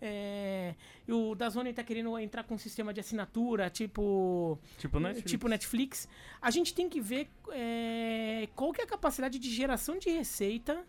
[0.03, 0.75] É,
[1.07, 5.31] e o Dazone tá querendo entrar com um sistema de assinatura, tipo Tipo Netflix.
[5.31, 6.09] tipo Netflix,
[6.41, 10.83] a gente tem que ver é, qual que é a capacidade de geração de receita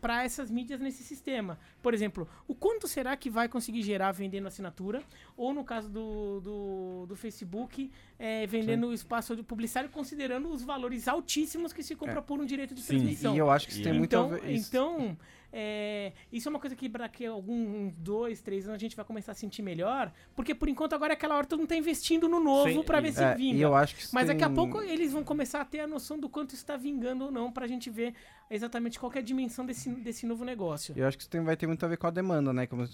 [0.00, 1.60] para essas mídias nesse sistema.
[1.80, 5.00] Por exemplo, o quanto será que vai conseguir gerar vendendo assinatura?
[5.36, 10.62] Ou no caso do, do, do Facebook, é, vendendo o espaço de publicitário, considerando os
[10.64, 13.34] valores altíssimos que se compra por um direito de Sim, transmissão.
[13.36, 14.50] E eu acho que isso tem muito a Então, ver.
[14.50, 15.16] isso- então
[15.52, 19.04] é, isso é uma coisa que daqui a alguns dois, três anos a gente vai
[19.04, 22.28] começar a sentir melhor, porque por enquanto agora é aquela hora todo mundo tá investindo
[22.28, 23.60] no novo pra ver se é, vinga.
[23.60, 26.28] eu acho que Mas daqui a pouco eles vão começar a ter a noção do
[26.28, 28.14] quanto isso tá vingando ou não, pra gente ver
[28.50, 30.94] exatamente qual é a dimensão desse, desse novo negócio.
[30.96, 32.66] Eu acho que isso tem- vai ter muito a ver com a demanda, né?
[32.66, 32.86] Como a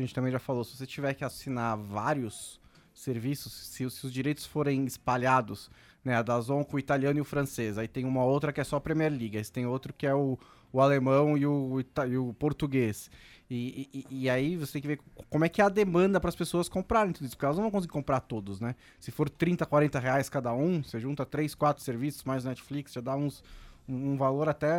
[0.00, 2.60] gente também já falou, se você tiver que assinar vários
[2.92, 5.70] serviços, se, se os direitos forem espalhados,
[6.04, 6.16] né?
[6.16, 8.76] A Dazon com o italiano e o francês, aí tem uma outra que é só
[8.76, 10.38] a Premier League, aí tem outro que é o,
[10.72, 13.10] o alemão e o, ita- e o português.
[13.50, 16.28] E, e- e aí você tem que ver como é que é a demanda para
[16.28, 18.76] as pessoas comprarem tudo isso, porque elas não vão conseguir comprar todos, né?
[19.00, 23.00] Se for 30, 40 reais cada um, você junta 3, 4 serviços mais Netflix, já
[23.00, 23.42] dá uns,
[23.88, 24.72] um um valor até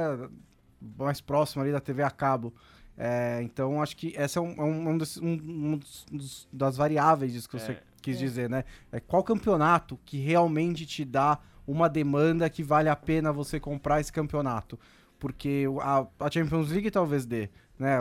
[0.98, 2.54] mais próximo ali da TV a cabo.
[2.98, 6.78] É, então, acho que essa é um, é um- um um- um dos- dos- das
[6.78, 7.84] variáveis disso que você É.
[8.02, 8.20] quis É.
[8.20, 8.64] dizer, né?
[8.92, 14.00] É qual campeonato que realmente te dá uma demanda que vale a pena você comprar
[14.02, 14.80] esse campeonato?
[15.22, 17.48] Porque a, a Champions League talvez dê,
[17.78, 17.98] né?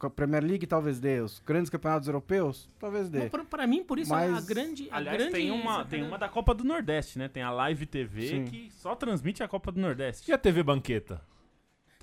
[0.00, 3.28] A Premier League talvez dê, os grandes campeonatos europeus talvez dê.
[3.28, 4.88] Pra mim, por isso, a Mas- grande.
[4.90, 7.28] A Aliás, grande tem uma, tem uma da Copa do Nordeste, né?
[7.28, 8.44] Tem a Live TV Sim.
[8.46, 10.30] que só transmite a Copa do Nordeste.
[10.30, 11.20] E a TV Banqueta?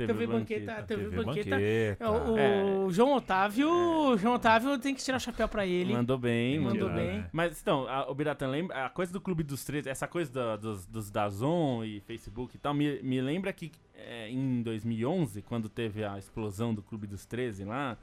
[0.08, 1.50] TV Banqueta, TV Banqueta.
[1.52, 2.10] Banqueta.
[2.12, 2.90] O, o É.
[2.92, 4.18] João Otávio.
[4.18, 5.94] João Otávio tem que tirar o chapéu pra ele.
[5.94, 7.26] Mandou bem, Mandou mandou bem.
[7.32, 8.86] Mas então, a, o Biratã lembra.
[8.86, 12.60] A coisa do Clube dos Três, essa coisa da- dos, dos Dazon e Facebook e
[12.60, 17.26] tal, me, me lembra que é, em 2011, quando teve a explosão do Clube dos
[17.26, 17.98] 13 lá,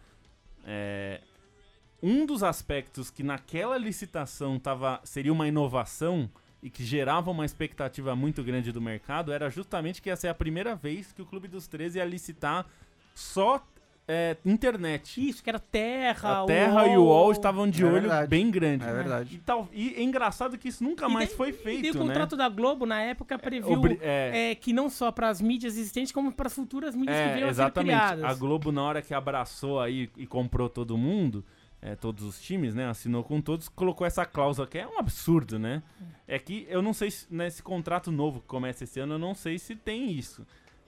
[0.64, 1.20] é,
[2.03, 6.30] um dos aspectos que naquela licitação tava, seria uma inovação
[6.62, 10.34] e que gerava uma expectativa muito grande do mercado era justamente que ia ser a
[10.34, 12.66] primeira vez que o Clube dos 13 ia licitar
[13.14, 13.64] só
[14.09, 15.20] é, internet.
[15.28, 18.28] Isso, que era Terra, A Terra e o UOL estavam de É olho verdade.
[18.28, 18.84] bem grande.
[18.84, 19.34] É verdade.
[19.34, 22.04] E, tal, e é engraçado que isso nunca E mais daí- foi E feito, o
[22.04, 22.07] né?
[22.07, 25.76] contrato da Globo, na época, previu Obri- é, é, que não só para as mídias
[25.76, 27.96] existentes, como para as futuras mídias que é, venham a ser exatamente.
[27.96, 28.24] criadas.
[28.24, 31.44] A Globo, na hora que abraçou aí e comprou todo mundo,
[31.87, 32.89] é, todos os times, né?
[32.89, 35.82] Assinou com todos, colocou essa cláusula que é um absurdo, né?
[36.26, 39.34] É que eu não sei se nesse contrato novo que começa esse ano, eu não
[39.34, 40.45] sei se tem isso.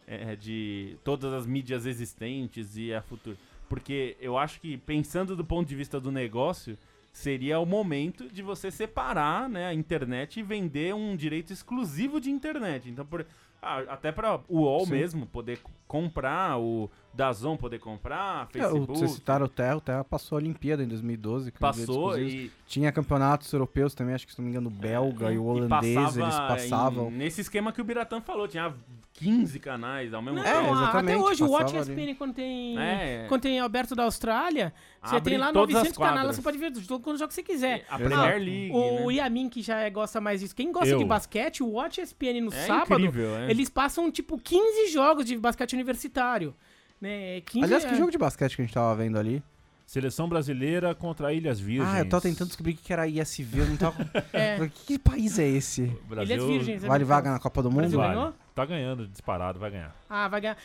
[0.08, 3.36] é, de todas as mídias existentes e a futura.
[3.68, 6.78] Porque eu acho que, pensando do ponto de vista do negócio,
[7.12, 12.30] seria o momento de você separar né, a internet e vender um direito exclusivo de
[12.30, 12.88] internet.
[12.88, 13.26] Então, por,
[13.62, 14.92] ah, até para o UOL Sim.
[14.92, 18.98] mesmo poder comprar, o Dazon poder comprar, É, o- Facebook.
[18.98, 21.50] Vocês citaram o Terra, o Terra passou a Olimpíada em 2012.
[21.50, 24.70] com direitos Passou e, Tinha campeonatos europeus também, acho que se não me engano, o
[24.70, 27.08] belga e o e holandês, passava eles passavam.
[27.08, 28.72] em- nesse esquema que o Biratã falou, tinha
[29.18, 30.72] 15 canais ao mesmo Não, É, tempo.
[30.74, 33.24] a- até hoje o Watch ESPN, quando tem, É.
[33.28, 36.58] quando tem Alberto da Austrália, você Abre tem lá todas as 900 canais, você pode
[36.58, 37.84] ver do jogo quando jogo que você quiser.
[37.88, 37.96] A.
[37.98, 39.14] Premier League, O né?
[39.16, 40.98] Yamin, que já é- gosta mais disso, quem gosta Eu.
[40.98, 43.50] de basquete, o Watch ESPN no É sábado, incrível, é.
[43.50, 46.54] eles passam tipo 15 jogos de basquete universitário.
[47.00, 47.40] Né?
[47.42, 49.42] 15, Aliás, que é- jogo de basquete que a gente tava vendo ali?
[49.86, 51.88] Seleção brasileira contra Ilhas Virgens.
[51.94, 53.96] Ah, eu tava tentando descobrir o que era ISV, eu não tava...
[54.34, 54.68] É.
[54.84, 55.86] que país é esse?
[56.06, 56.84] Brasil, Ilhas Virgens.
[56.84, 57.80] é Vale vaga na Copa do O Mundo?
[57.80, 58.34] Brasil Vale.
[58.58, 59.94] Tá ganhando disparado, vai ganhar.
[60.08, 60.56] Ah, vai ganhar.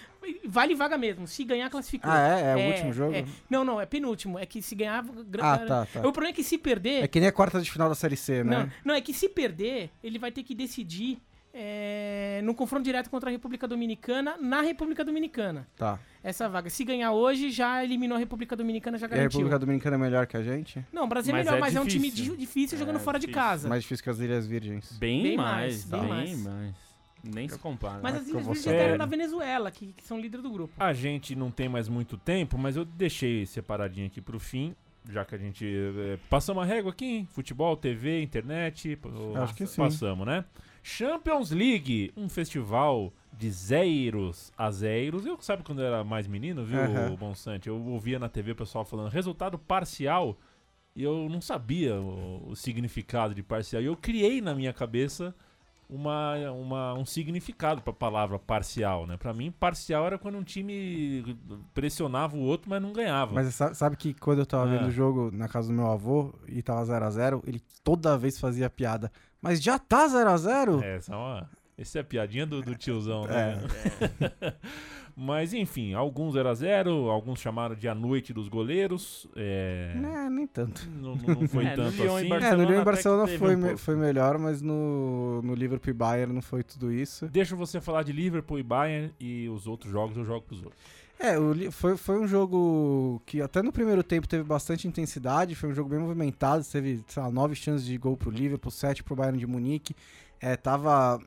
[0.46, 1.28] Vale vaga mesmo.
[1.28, 2.10] Se ganhar, classificou.
[2.12, 2.52] Ah, é?
[2.54, 3.14] É o último jogo?
[3.16, 3.26] é.
[3.50, 4.40] Não, não, é penúltimo.
[4.40, 5.04] É que se ganhar.
[5.42, 6.00] Ah, tá, tá.
[6.00, 7.04] O problema é que se perder.
[7.04, 8.72] É que nem a quarta de final da Série C, Não, né?
[8.84, 11.20] não, é que se perder, ele vai ter que decidir
[11.56, 15.68] é, no confronto direto contra a República Dominicana, na República Dominicana.
[15.78, 16.00] Tá.
[16.24, 16.70] Essa vaga.
[16.70, 19.40] Se ganhar hoje, já eliminou a República Dominicana, já E a garantiu.
[19.40, 20.84] República Dominicana é melhor que a gente?
[20.92, 22.34] Não, o Brasil é Mas melhor, é mas é um time difícil.
[22.34, 23.42] di- difícil jogando É fora de difícil.
[23.48, 23.70] casa.
[23.70, 24.92] Mais difícil que as Ilhas Virgens.
[24.98, 26.76] Bem, Bem mais, mais, bem bem mais.
[27.24, 28.00] Nem se compara.
[28.04, 28.20] Mas né?
[28.20, 30.74] as Ilhas Virgens ganharam da Venezuela, que, que são líder do grupo.
[30.78, 34.76] A gente não tem mais muito tempo, mas eu deixei separadinho aqui pro fim,
[35.10, 37.28] já que a gente eh, passamos a régua aqui, hein?
[37.32, 39.00] Futebol, TV, internet,
[39.42, 39.78] Acho que sim.
[39.78, 40.44] passamos, né?
[40.82, 45.26] Champions League, um festival de zeiros a zeiros.
[45.26, 47.16] Eu sabe quando eu era mais menino, viu, Aham.
[47.16, 47.70] Bonsante?
[47.70, 50.38] Eu ouvia na TV o pessoal falando resultado parcial
[50.96, 53.82] e eu não sabia o, o significado de parcial.
[53.82, 55.34] E eu criei na minha cabeça
[55.96, 59.16] uma, uma, um significado para a palavra parcial, né?
[59.18, 61.38] Para mim, parcial era quando um time
[61.74, 63.34] pressionava o outro, mas não ganhava.
[63.34, 64.68] Mas sa- sabe que quando eu tava Ah.
[64.78, 68.70] vendo o jogo na casa do meu avô e tava 0x0, ele toda vez fazia
[68.70, 69.12] piada.
[69.42, 70.82] Mas já tá 0x0?
[70.82, 73.58] É, essa é uma, essa é a piadinha do, do tiozão, É.
[75.16, 79.28] Mas enfim, alguns 0 a 0 alguns chamaram de a noite dos goleiros.
[79.36, 80.90] É, Né, nem tanto.
[80.90, 82.28] não, não- não foi É, no tanto e assim.
[82.30, 85.92] Barcelona É, no Lyon e Barcelona foi, um me- foi melhor, mas no, no Liverpool
[85.92, 87.28] e Bayern não foi tudo isso.
[87.28, 90.82] Deixa você falar de Liverpool e Bayern e os outros jogos eu jogo pros outros.
[91.20, 95.70] É, o foi, foi um jogo que até no primeiro tempo teve bastante intensidade, foi
[95.70, 99.16] um jogo bem movimentado, teve, sei lá, nove chances de gol pro Liverpool, sete pro
[99.16, 99.96] Bayern de Munique.
[100.42, 101.22] É, tava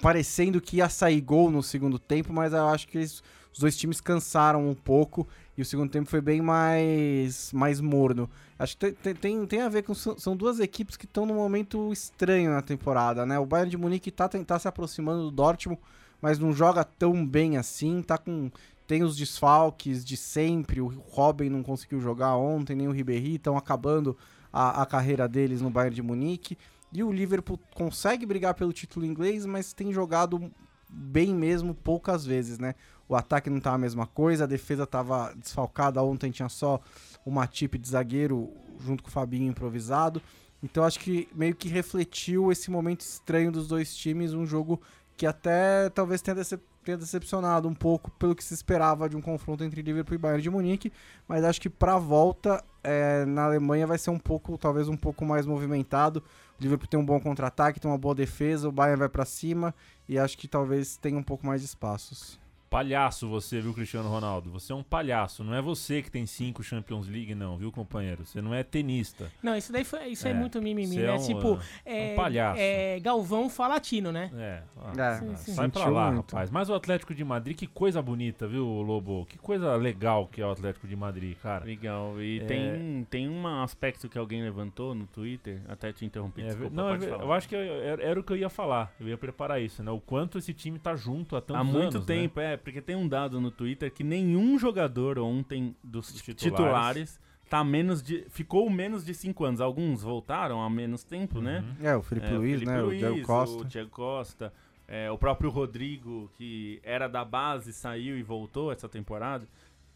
[0.00, 3.22] parecendo que ia sair gol no segundo tempo, mas eu acho que eles-
[3.52, 5.26] os dois times cansaram um pouco
[5.56, 8.30] e o segundo tempo foi bem mais, mais morno.
[8.58, 9.94] Acho que tem, tem- tem, a ver com.
[9.94, 13.38] São duas equipes que estão num momento estranho na temporada, né?
[13.38, 15.80] O Bayern de Munique tá, tá se aproximando do Dortmund,
[16.20, 18.50] mas não joga tão bem assim, tá com.
[18.86, 23.56] Tem os desfalques de sempre, o Robin não conseguiu jogar ontem, nem o Ribéry, estão
[23.56, 24.16] acabando
[24.52, 26.56] a, a carreira deles no Bayern de Munique.
[26.92, 30.50] E o Liverpool consegue brigar pelo título inglês, mas tem jogado
[30.88, 32.74] bem mesmo poucas vezes, né?
[33.08, 36.80] O ataque não tá a mesma coisa, a defesa tava desfalcada, ontem tinha só
[37.24, 40.20] uma tip de zagueiro junto com o Fabinho improvisado.
[40.62, 44.80] Então acho que meio que refletiu esse momento estranho dos dois times, um jogo
[45.16, 49.20] que até talvez tenha, decep- tenha decepcionado um pouco pelo que se esperava de um
[49.20, 50.92] confronto entre Liverpool e Bayern de Munique,
[51.26, 55.24] mas acho que pra volta é, na Alemanha vai ser um pouco, talvez um pouco
[55.24, 56.22] mais movimentado.
[56.58, 59.74] O Liverpool tem um bom contra-ataque, tem uma boa defesa, o Bayern vai pra cima
[60.08, 62.38] e acho que talvez tenha um pouco mais de espaços.
[62.70, 64.50] Palhaço você, viu, Cristiano Ronaldo?
[64.52, 65.42] Você é um palhaço.
[65.42, 68.26] Não é você que tem cinco Champions League, não, viu, companheiro?
[68.26, 69.30] Você não é tenista.
[69.42, 71.06] Não, isso daí foi, isso é, É, muito mimimi, você né?
[71.06, 72.60] é um, tipo, é, um palhaço.
[72.60, 74.30] é, Galvão falatino, né?
[74.34, 75.54] É, ah, É, Sim, sim.
[75.54, 76.32] sai pra lá, muito.
[76.32, 76.50] rapaz.
[76.50, 79.24] Mas o Atlético de Madrid, que coisa bonita, viu, Lobo?
[79.26, 81.64] Que coisa legal que é o Atlético de Madrid, cara.
[81.64, 82.20] Legal.
[82.20, 82.44] E É.
[82.44, 87.00] tem, tem um aspecto que alguém levantou no Twitter, até te interrompi, É, desculpa, não,
[87.00, 87.22] falar.
[87.22, 88.92] eu acho que eu- era, era o que eu ia falar.
[89.00, 89.90] Eu ia preparar isso, né?
[89.90, 92.14] O quanto esse time tá junto há tantos Há muito anos, né?
[92.14, 96.42] tempo, é, porque tem um dado no Twitter que nenhum jogador ontem dos Dos titulares,
[96.44, 97.20] titulares.
[97.48, 98.24] tá menos de.
[98.28, 99.60] ficou menos de 5 anos.
[99.60, 101.64] Alguns voltaram há menos tempo, né?
[101.80, 101.86] Uhum.
[101.86, 102.80] É, o Felipe É, Luiz, Felipe né?
[102.82, 103.58] Luiz, o Diego Costa.
[103.62, 104.52] O Diego Costa,
[104.86, 109.46] é, o próprio Rodrigo, que era da base, saiu e voltou essa temporada.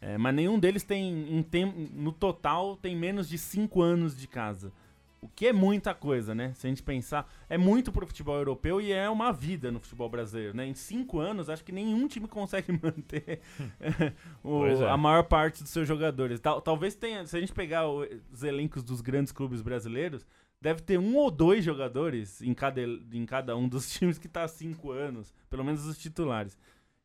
[0.01, 4.27] É, mas nenhum deles tem, em tem, no total, tem menos de 5 anos de
[4.27, 4.71] casa.
[5.23, 6.53] O que é muita coisa, né?
[6.55, 10.09] Se a gente pensar, é muito pro futebol europeu e é uma vida no futebol
[10.09, 10.65] brasileiro, né?
[10.67, 13.39] Em cinco anos, acho que nenhum time consegue manter
[14.43, 14.89] o- Pois é.
[14.89, 16.39] a maior parte dos seus jogadores.
[16.39, 20.25] Tal- talvez tenha, se a gente pegar o- os elencos dos grandes clubes brasileiros,
[20.61, 24.43] deve ter um ou dois jogadores em cada, em cada um dos times que tá
[24.43, 26.57] há cinco anos, pelo menos os titulares.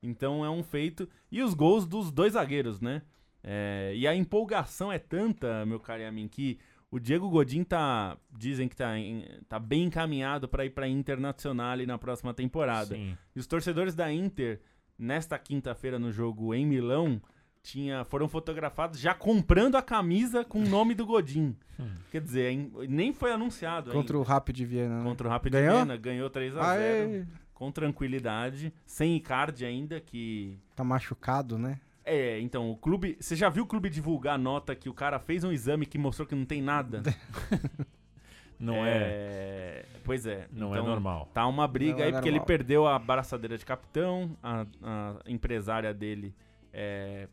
[0.03, 1.09] Então é um feito.
[1.31, 3.03] E os gols dos dois zagueiros, né?
[3.43, 6.59] É, e a empolgação é tanta, meu caro Yamin, que
[6.91, 8.17] o Diego Godin tá.
[8.37, 12.95] Dizem que tá, em- tá bem encaminhado para ir pra Internacional na próxima temporada.
[12.95, 13.17] Sim.
[13.35, 14.61] E os torcedores da Inter,
[14.99, 17.21] nesta quinta-feira no jogo em Milão,
[17.63, 21.55] tinha, foram fotografados já comprando a camisa com o nome do Godin.
[21.81, 21.95] Hum.
[22.11, 24.19] Quer dizer, em- nem foi anunciado Contra ainda.
[24.19, 25.05] o Rapid de Viena, né?
[25.05, 25.77] Contra o Rapid Ganhou?
[25.77, 27.25] Viena, ganhou 3 a 0 Aê,
[27.55, 31.79] com tranquilidade, sem Icardi ainda, que tá machucado, né?
[32.09, 33.17] É, então, o clube.
[33.21, 35.99] Você já viu o clube divulgar a nota que o cara fez um exame que
[35.99, 37.03] mostrou que não tem nada?
[38.61, 40.49] Não é, Pois é.
[40.51, 41.31] não é então, normal.
[41.33, 42.47] Tá uma briga Não é aí, porque ele normal.
[42.47, 46.35] perdeu a braçadeira de capitão, a, a empresária dele
[46.73, 47.29] é,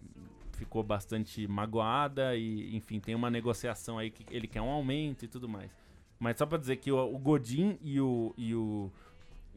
[0.51, 5.27] ficou bastante magoada e, enfim, tem uma negociação aí que ele quer um aumento e
[5.27, 5.71] tudo mais.
[6.19, 8.91] Mas só pra dizer que o, o Godin e o, e o,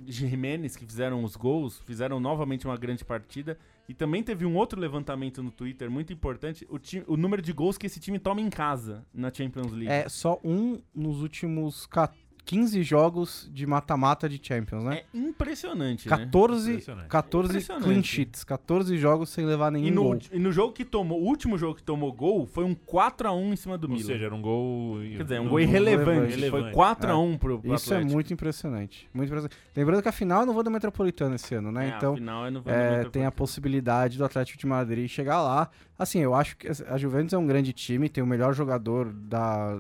[0.07, 3.59] Jimenez, que fizeram os gols, fizeram novamente uma grande partida.
[3.89, 7.53] E também teve um outro levantamento no Twitter muito importante: o, ti- o número de
[7.53, 9.89] gols que esse time toma em casa na Champions League.
[9.89, 12.13] É só um nos últimos ca-
[12.49, 15.03] 15 jogos de mata-mata de Champions, né?
[15.15, 16.17] É impressionante, né?
[16.17, 17.09] 14, Impressionante.
[17.09, 17.85] 14 Impressionante.
[17.85, 20.19] clean sheets, 14 jogos sem levar nenhum E no, gol.
[20.33, 23.57] e no jogo que tomou, o último jogo que tomou gol foi um 4x1 em
[23.57, 24.07] cima do Ou Milan.
[24.07, 24.99] seja, era um gol.
[25.15, 26.35] Quer dizer, um não- gol irrelevante.
[26.37, 26.51] relevante.
[26.51, 28.15] Foi 4x1 pro, pro Isso é Atlético.
[28.15, 29.57] muito impressionante, muito impressionante.
[29.77, 31.91] Lembrando que a final eu não vou da Metropolitana esse ano, né?
[31.93, 33.11] É, então, afinal, é no é, Metropolitano.
[33.11, 35.69] tem a possibilidade do Atlético de Madrid chegar lá.
[35.99, 39.79] Assim, eu acho que a Juventus é um grande time, tem o melhor jogador da.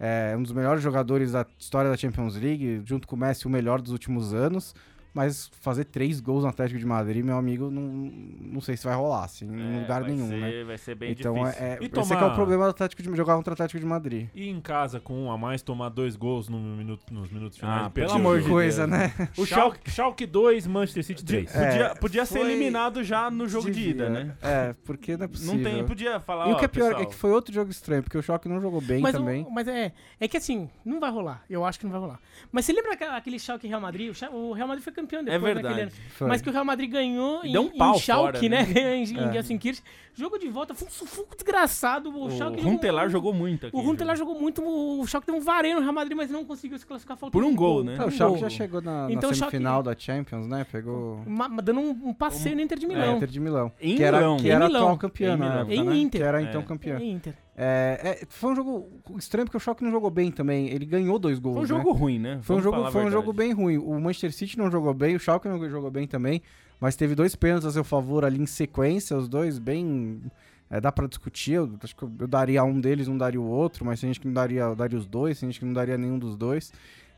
[0.00, 3.50] É um dos melhores jogadores da história da Champions League, junto com o Messi, o
[3.50, 4.74] melhor dos últimos anos.
[5.18, 8.94] Mas fazer três gols no Atlético de Madrid, meu amigo, não, não sei se vai
[8.94, 10.62] rolar, assim, em É, lugar vai nenhum, ser, né?
[10.64, 11.60] Vai ser bem Então, difícil.
[11.60, 13.54] é, E esse é que é tomar- o problema do Atlético de jogar contra o
[13.54, 14.28] Atlético de Madrid.
[14.32, 17.86] E em casa, com um a mais, tomar dois gols no minuto, nos minutos finais
[17.86, 19.00] Ah, pelo o amor de Coisa, Deus.
[19.00, 19.28] né?
[19.36, 21.52] O Schalke, Schalke 2, Manchester City 3.
[21.52, 23.90] É, Podia, podia ser eliminado já no jogo de Devia.
[23.90, 24.36] ida, né?
[24.40, 25.54] É, porque não é possível.
[25.56, 27.52] Não tem, podia falar, E o ó, que é pior é pessoal, que foi outro
[27.52, 29.44] jogo estranho, porque o Choque não jogou bem mas, o- também.
[29.50, 31.42] mas é, é que assim, não vai rolar.
[31.50, 32.20] Eu acho que não vai rolar.
[32.52, 34.14] Mas você lembra aquele Schalke Real Madrid?
[34.32, 35.80] O, o Real Madrid foi campeão É depois naquele verdade.
[35.82, 35.90] ano.
[36.10, 36.28] Foi.
[36.28, 38.66] Mas que o Real Madrid ganhou em, Deu um em pau Schalke, fora, né?
[38.66, 38.96] né?
[38.96, 39.32] em em É.
[39.32, 39.82] Gelsenkirchen.
[40.14, 42.10] Jogo de volta, foi um sufoco desgraçado.
[42.10, 43.76] O, O Schalke Runtelar jogou muito aqui.
[43.76, 46.76] O Runtelar jogou muito, o Schalke deu um vareio no Real Madrid, mas não conseguiu
[46.76, 47.96] se classificar Por um um gol, né?
[47.98, 48.50] É, o Um Schalke gol.
[48.50, 50.66] já chegou na, na Então o Schalke- semifinal da Champions, né?
[50.72, 53.16] Pegou Ma- ma- dando um, um passeio no Inter de é, Milão.
[53.16, 53.72] Inter de Milão.
[53.80, 54.36] Em que era, Milão.
[54.38, 54.80] que Em era Milão.
[54.82, 55.60] atual campeão Em na Milão.
[55.60, 55.96] época, Em né?
[55.96, 56.20] Inter.
[56.20, 56.44] Que era É.
[56.44, 56.98] então campeão.
[56.98, 57.34] Em Inter.
[57.60, 60.68] É, é, foi um jogo estranho porque o Schalke não jogou bem também.
[60.68, 61.84] Ele ganhou dois gols, Foi um né?
[61.84, 62.38] jogo ruim, né?
[62.40, 63.78] Foi um jogo, foi um jogo bem ruim.
[63.78, 66.40] O Manchester City não jogou bem, o Schalke não jogou bem também,
[66.78, 70.22] mas teve dois pênaltis a seu favor ali em sequência, os dois bem
[70.70, 71.54] é, dá pra discutir.
[71.54, 74.20] Eu acho que eu, eu daria um deles, não daria o outro, mas tem gente
[74.20, 76.72] que não daria, eu daria os dois, tem gente que não daria nenhum dos dois.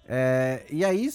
[0.09, 1.11] É, e aí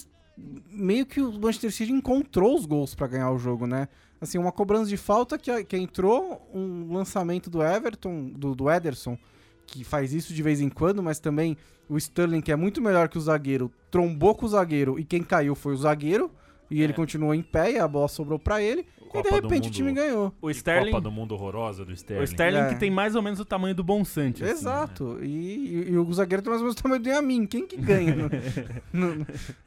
[0.70, 3.88] meio que o Manchester City encontrou os gols pra ganhar o jogo, né?
[4.20, 9.18] Assim, uma cobrança de falta que, que entrou, um lançamento do Everton, do, do Ederson,
[9.66, 11.56] que faz isso de vez em quando, mas também
[11.88, 15.22] o Sterling, que é muito melhor que o zagueiro, trombou com o zagueiro e quem
[15.22, 16.30] caiu foi o zagueiro.
[16.70, 16.96] E ele É.
[16.96, 18.86] continuou em pé e a bola sobrou pra ele.
[19.16, 19.74] Copa e de do repente o Mundo.
[19.74, 20.34] time ganhou.
[20.40, 22.20] O Sterling, Copa do Mundo horrorosa do Sterling.
[22.22, 22.68] o Sterling É.
[22.70, 24.42] que tem mais ou menos o tamanho do Bonsante.
[24.44, 25.18] assim, Exato.
[25.22, 27.46] E, e- e o zagueiro tem mais ou menos o tamanho do Yamin.
[27.46, 28.28] Quem que ganha no,
[29.16, 29.26] no-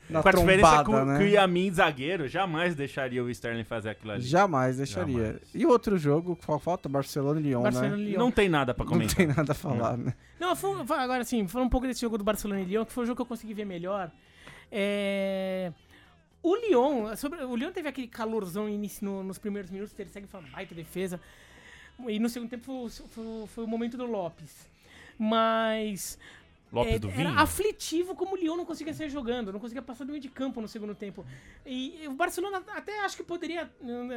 [0.10, 1.18] na Com a diferença que, o- né?
[1.18, 4.22] que o Yamin, zagueiro, jamais deixaria o Sterling fazer aquilo ali.
[4.22, 5.16] Jamais deixaria.
[5.26, 5.41] Jamais.
[5.54, 6.89] E outro jogo, qual falta?
[6.89, 8.04] Barcelona e Lyon, Barcelona né?
[8.04, 8.20] Lyon.
[8.20, 9.16] Não tem nada pra Não comentar.
[9.16, 10.14] tem nada a falar, né?
[10.39, 12.91] Não, foi- foi- agora sim, falando um pouco desse jogo do Barcelona e Lyon, que
[12.93, 14.10] foi o jogo que eu consegui ver melhor.
[14.72, 15.72] É,
[16.41, 17.43] O Lyon, sobre...
[17.43, 20.49] o Lyon teve aquele calorzão no início, no- nos primeiros minutos, ele segue foi uma
[20.49, 21.19] baita defesa.
[22.07, 24.67] E no segundo tempo foi, foi- foi o momento do Lopes.
[25.17, 26.17] Mas
[26.71, 27.27] Lopes é, do Vinho.
[27.29, 30.29] era aflitivo como o Lyon não conseguia sair jogando, não conseguia passar do meio de
[30.29, 31.25] campo no segundo tempo.
[31.65, 33.69] E o Barcelona até acho que poderia,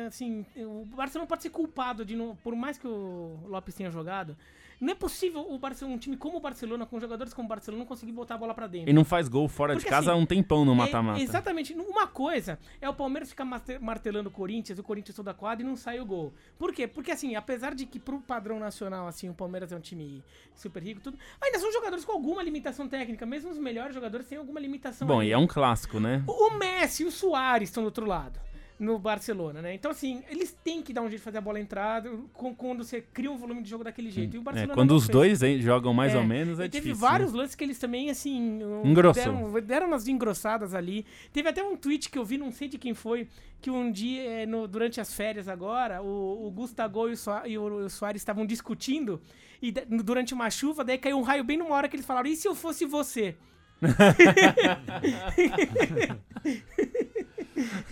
[0.07, 4.37] assim, o Barcelona pode ser culpado de não, por mais que o Lopes tenha jogado,
[4.83, 7.79] não é possível o Barcelona, um time como o Barcelona, com jogadores como o Barcelona,
[7.83, 8.91] não conseguir botar a bola pra dentro.
[8.91, 11.21] E não faz gol fora Porque, de casa há assim, um tempão no É, mata-mata.
[11.21, 11.73] exatamente.
[11.73, 15.69] Uma coisa é o Palmeiras ficar marte- martelando o Corinthians, o Corinthians toda quadra e
[15.69, 16.35] não sai o gol.
[16.59, 16.89] Por quê?
[16.89, 20.23] Porque, assim, apesar de que pro padrão nacional, assim, o Palmeiras é um time
[20.55, 23.25] super rico, tudo, ainda são jogadores com alguma limitação técnica.
[23.25, 25.29] Mesmo os melhores jogadores têm alguma limitação Bom, aí.
[25.29, 26.25] e é um clássico, né?
[26.27, 28.41] O Messi e o Soares estão do outro lado.
[28.83, 29.75] No Barcelona, né?
[29.75, 32.03] Então, assim, eles têm que dar um jeito de fazer a bola entrar
[32.33, 34.35] com- quando você cria um volume de jogo daquele jeito.
[34.35, 35.13] E o É, Barcelona quando os fez.
[35.13, 36.97] dois hein, jogam mais É, ou menos, é teve difícil.
[36.97, 37.39] vários né?
[37.39, 38.59] lances que eles também, assim.
[38.85, 39.23] Engrossou.
[39.23, 41.07] Deram, deram umas engrossadas ali.
[41.33, 43.29] Teve até um tweet que eu vi, não sei de quem foi,
[43.61, 47.47] que um dia, eh, no- durante as férias agora, o, o Gustavo e o, Soa-
[47.47, 49.21] e o- o Soares estavam discutindo.
[49.63, 52.35] E durante uma chuva, daí caiu um raio bem numa hora que eles falaram: e
[52.35, 53.37] se eu fosse você?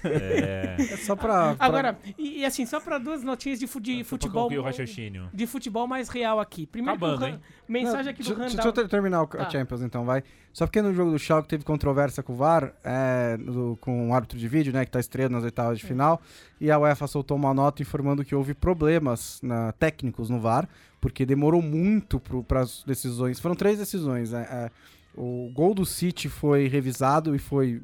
[0.04, 0.76] É.
[0.78, 1.54] É só pra.
[1.54, 4.50] pra- Agora, e, e assim, só para duas notinhas de, fu- de pra futebol.
[4.52, 5.28] o raciocínio.
[5.32, 6.66] De futebol mais real aqui.
[6.66, 7.40] Primeiro, Acabando, hein?
[7.68, 8.66] mensagem Não, aqui deixa, do deixa Randall.
[8.66, 9.48] eu ter- terminar o Tá.
[9.50, 10.22] Champions então, vai.
[10.52, 14.14] Só porque no jogo do Schalke teve controvérsia com o VAR, é, do- com o
[14.14, 16.20] árbitro de vídeo, né, que tá estreando nas oitavas de final,
[16.60, 20.68] e a UEFA soltou uma nota informando que houve problemas na- técnicos no VAR,
[21.00, 23.38] porque demorou muito para as decisões.
[23.38, 24.46] Foram três decisões, né?
[24.50, 24.70] é,
[25.16, 27.80] o gol do City foi revisado e foi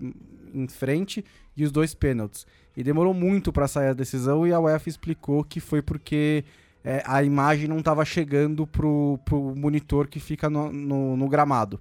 [0.54, 1.24] em frente,
[1.56, 2.46] e os dois pênaltis.
[2.76, 6.44] E demorou muito para sair a decisão, e a UEFA explicou que foi porque
[6.84, 11.80] é, a imagem não estava chegando pro, pro monitor que fica no, no- no gramado.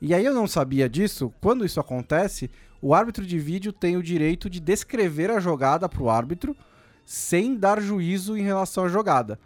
[0.00, 1.32] E aí eu não sabia disso.
[1.40, 2.50] Quando isso acontece,
[2.80, 6.56] o árbitro de vídeo tem o direito de descrever a jogada pro árbitro
[7.04, 9.38] sem dar juízo em relação à jogada.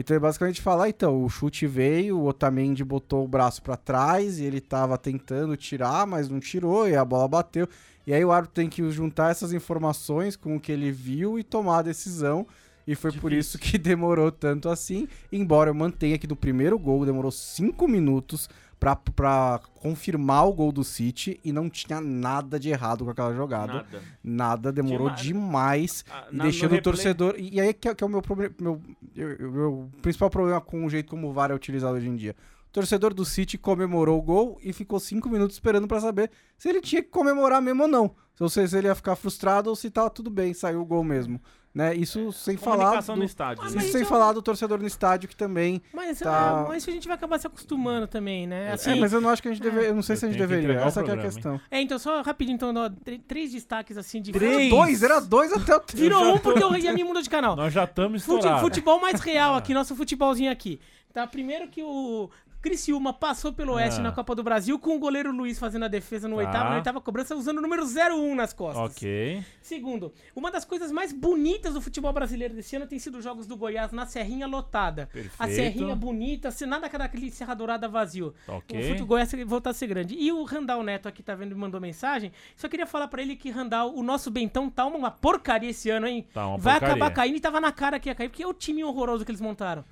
[0.00, 3.76] Então ele basicamente fala, ah, então, o chute veio, o Otamendi botou o braço pra
[3.76, 7.68] trás e ele tava tentando tirar, mas não tirou e a bola bateu.
[8.06, 11.42] E aí o árbitro tem que juntar essas informações com o que ele viu e
[11.42, 12.46] tomar a decisão.
[12.86, 13.38] E foi por Difícil.
[13.40, 15.08] isso que demorou tanto assim.
[15.32, 20.70] Embora eu mantenha que do primeiro gol demorou cinco minutos pra, pra confirmar o gol
[20.72, 23.72] do City e não tinha nada de errado com aquela jogada.
[23.74, 24.72] Nada, Nada.
[24.72, 26.04] demorou Dema- demais.
[26.10, 27.34] Ah, E deixando o torcedor.
[27.38, 28.54] E aí que é, que é o meu problema.
[28.60, 28.80] Meu,
[29.16, 32.16] eu- eu- meu principal problema com o jeito como o VAR é utilizado hoje em
[32.16, 32.34] dia.
[32.68, 36.68] O torcedor do City comemorou o gol e ficou cinco minutos esperando pra saber se
[36.68, 38.14] ele tinha que comemorar mesmo ou não.
[38.38, 41.02] Ou seja, se ele ia ficar frustrado ou se tava tudo bem, saiu o gol
[41.02, 41.40] mesmo.
[41.78, 41.94] Né?
[41.94, 43.00] Isso sem falar.
[43.00, 43.62] Do, no estádio.
[43.62, 43.72] Ah, né?
[43.76, 45.80] mas isso sem falar do torcedor no estádio que também.
[45.94, 46.64] Mas, Tá.
[46.64, 48.72] é, mas isso a gente vai acabar se acostumando também, né?
[48.72, 49.90] Assim, é, mas eu não acho que a gente deveria.
[49.90, 50.70] Eu não sei Eu se a gente deveria.
[50.70, 51.60] o Essa que é a programa, questão.
[51.70, 52.90] É, então, só rapidinho, então, ó,
[53.28, 54.32] três destaques assim de.
[54.32, 54.68] Três?
[54.70, 57.54] Dois, era dois até o Virou um porque eu ia me mudou de canal.
[57.54, 58.60] Nós já estamos estourados.
[58.60, 60.80] futebol mais real aqui, nosso futebolzinho aqui.
[61.14, 62.28] Tá, primeiro que o
[62.68, 64.02] Criciúma passou pelo Oeste Ah.
[64.02, 66.42] na Copa do Brasil com o goleiro Luiz fazendo a defesa no Tá.
[66.42, 68.90] oitavo, na oitava cobrança, usando o número 01 nas costas.
[68.90, 69.42] Ok.
[69.62, 73.46] Segundo, uma das coisas mais bonitas do futebol brasileiro desse ano tem sido os jogos
[73.46, 75.06] do Goiás na Serrinha lotada.
[75.10, 75.34] Perfeito.
[75.38, 78.34] A Serrinha bonita, sem nada daquele Serra Dourada vazio.
[78.46, 78.78] Ok.
[78.78, 80.14] O futebol Goiás voltar a ser grande.
[80.14, 82.30] E o Randall Neto aqui tá vendo e mandou mensagem.
[82.54, 86.06] Só queria falar pra ele que Randall, o nosso Bentão tá uma porcaria esse ano,
[86.06, 86.26] hein?
[86.34, 86.96] Tá uma Vai porcaria.
[86.96, 89.30] acabar caindo e tava na cara que ia cair, porque é o time horroroso que
[89.30, 89.84] eles montaram.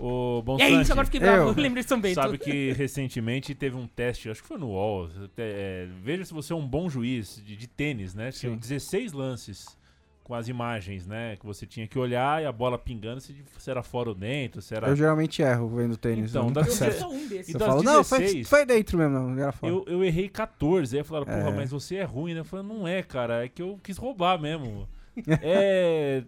[0.00, 1.50] O E é isso, agora fiquei bravo.
[1.50, 2.14] eu- lembrei de São Bento.
[2.14, 5.08] sabe que recentemente teve um teste, acho que foi no UOL.
[5.38, 8.30] é, veja se você é um bom juiz de, de tênis, né?
[8.30, 8.58] Tinha Sim.
[8.58, 9.76] 16 lances
[10.22, 11.36] com as imagens, né?
[11.36, 14.60] Que você tinha que olhar e a bola pingando se, se era fora ou dentro,
[14.62, 14.88] se era.
[14.88, 16.30] Eu geralmente erro vendo tênis.
[16.30, 16.98] Então, não dá dá certo.
[17.00, 17.48] só um desses.
[17.48, 19.72] E Eu das falo, não, foi, 16, foi dentro mesmo, não, era fora.
[19.72, 20.96] Eu, eu errei 14.
[20.96, 21.52] Aí falaram, porra, É.
[21.56, 22.40] mas você é ruim, né?
[22.40, 23.44] Eu falei, não é, cara.
[23.44, 24.88] É que eu quis roubar mesmo.
[25.42, 26.22] é.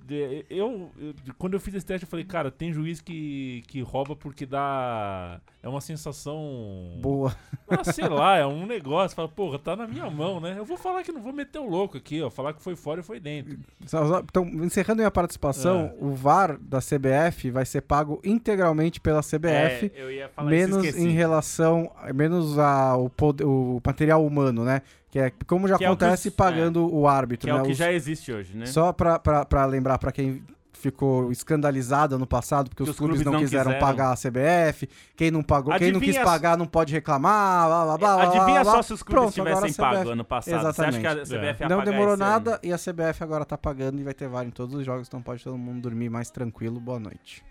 [0.49, 4.15] Eu, eu- Quando eu fiz esse teste, eu falei, cara, tem juiz que, que rouba
[4.17, 5.41] porque dá.
[5.63, 6.99] É uma sensação.
[7.01, 7.35] Boa.
[7.69, 9.17] Ah, sei lá, é um negócio.
[9.17, 10.55] Fala, porra, tá na minha mão, né?
[10.57, 12.31] Eu vou falar que não vou meter o louco aqui, ó.
[12.31, 13.59] Falar que foi fora e foi dentro.
[13.83, 16.05] Então, encerrando minha participação, É.
[16.05, 20.69] o VAR da CBF vai ser pago integralmente pela CBF, É, eu ia falar isso,
[20.79, 23.11] menos em relação, menos ao
[23.45, 24.83] o material humano, né?
[25.17, 27.55] Que é como já Que é o que acontece os- pagando o árbitro, Que é
[27.55, 27.61] né?
[27.61, 28.67] o que Os- já existe hoje, né?
[28.67, 30.43] Só pra lembrar pra quem
[30.75, 33.87] ficou escandalizado ano passado porque Que os, os clubes, clubes não não quiseram quiseram.
[33.87, 34.87] pagar a CBF,
[35.17, 38.23] quem não pagou, quem não quis Adivinha- pagar não pode reclamar, blá, blá, blá, blá,
[38.25, 38.83] Adivinha blá, só blá.
[38.83, 40.61] se os clubes Pronto, tivessem CBF pago ano passado.
[40.61, 41.63] Você acha que a Exatamente.
[41.63, 42.31] Ia Não demorou esse ano?
[42.31, 45.09] nada e a CBF agora tá pagando e vai ter VAR em todos os jogos,
[45.09, 46.79] então pode todo mundo dormir mais tranquilo.
[46.79, 47.43] Boa noite.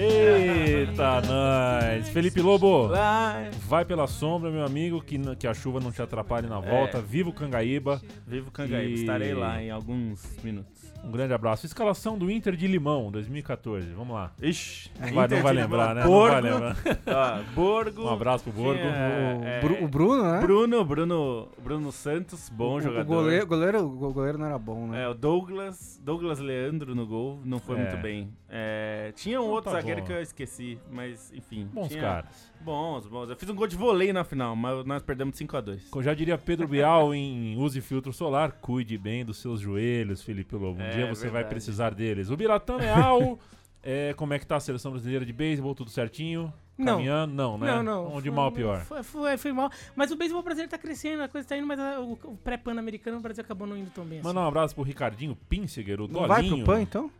[0.00, 2.08] Eita, nós.
[2.10, 2.88] Felipe Lobo.
[2.88, 3.50] Vai.
[3.66, 7.00] Vai pela sombra, meu amigo, que, que a chuva não te atrapalhe na volta.
[7.00, 8.00] Viva o Cangaíba.
[8.26, 8.90] Viva o Cangaíba.
[8.90, 10.78] E- Estarei lá em alguns minutos.
[11.04, 11.64] Um grande abraço.
[11.64, 13.86] Escalação do Inter de Limão, 2014.
[13.92, 14.32] Vamos lá.
[14.42, 14.90] Ixi.
[15.00, 16.02] Não vai, não vai lembrar, né?
[16.02, 16.32] Não Borgo.
[16.32, 16.76] vai lembrar.
[17.06, 18.04] Ó, Borgo.
[18.04, 18.80] Um abraço pro Borgo.
[18.80, 20.40] Tinha- o, é, o Bruno, né?
[20.40, 23.02] Bruno, Bruno, Bruno Santos, bom o, jogador.
[23.02, 25.04] O goleiro, goleiro, o goleiro não era bom, né?
[25.04, 27.82] É, o Douglas, Douglas Leandro no gol, não foi É.
[27.82, 28.30] muito bem.
[28.50, 30.06] É, tinha um Não, outro tá zagueiro bom.
[30.06, 31.66] que eu esqueci, mas enfim.
[31.72, 32.50] Bons tinha- caras.
[32.62, 33.28] Bons, bons.
[33.28, 35.90] Eu fiz um gol de vôlei na final, mas nós perdemos 5x2.
[35.90, 40.54] Como já diria Pedro Bial em Use Filtro Solar, cuide bem dos seus joelhos, Felipe
[40.56, 40.80] Lobo.
[40.80, 41.50] Um É, dia você vai verdade.
[41.50, 42.30] precisar deles.
[42.30, 43.38] O Biratã Leal,
[43.82, 45.74] é, como é que tá a seleção brasileira de beisebol?
[45.74, 46.50] Tudo certinho?
[46.78, 46.94] Não.
[46.94, 47.34] Caminhando?
[47.34, 47.66] Não, né?
[47.66, 48.04] Não, não.
[48.04, 48.80] Vamos de foi- mal pior.
[48.80, 49.70] Foi, foi, foi mal.
[49.94, 53.18] Mas o beisebol brasileiro tá crescendo, a coisa tá indo, mas a- o, o pré-pan-americano
[53.18, 54.26] o Brasil acabou não indo tão bem assim.
[54.26, 56.64] Mandar um abraço pro Ricardinho Pinseger, o Não vai Dolinho.
[56.64, 57.10] pro PAN, então?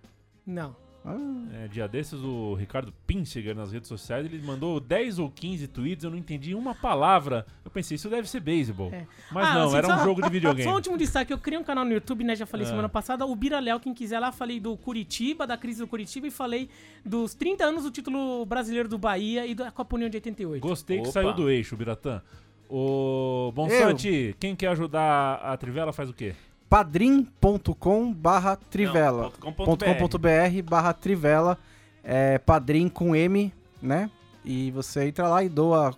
[0.47, 0.75] Não.
[1.09, 5.67] Ah, É, dia desses, o Ricardo Pinseger nas redes sociais, ele mandou 10 ou 15
[5.67, 7.47] tweets, eu não entendi uma palavra.
[7.65, 8.91] Eu pensei, isso deve ser beisebol.
[8.93, 9.07] É.
[9.33, 10.63] Mas Ah, não, assim, era um só- jogo de videogame.
[10.69, 12.37] Só um último destaque, eu criei um canal no YouTube, né?
[12.37, 12.71] Já falei Ah.
[12.71, 13.25] semana passada.
[13.27, 16.69] O Bira Léo, quem quiser lá, falei do Curitiba, da crise do Curitiba e falei
[17.05, 20.61] dos 30 anos do título brasileiro do Bahia e da Copa União de 88.
[20.63, 21.13] Gostei que Opa.
[21.13, 22.21] saiu do eixo, Biratã.
[22.69, 26.35] Ô, Bonsante, quem quer ajudar a Trivela faz o quê?
[26.69, 29.31] padrim.com barra trivela.
[29.41, 31.59] .com.br barra trivela.
[32.03, 33.53] É padrim com M,
[33.83, 34.11] né?
[34.45, 35.95] E você entra lá e doa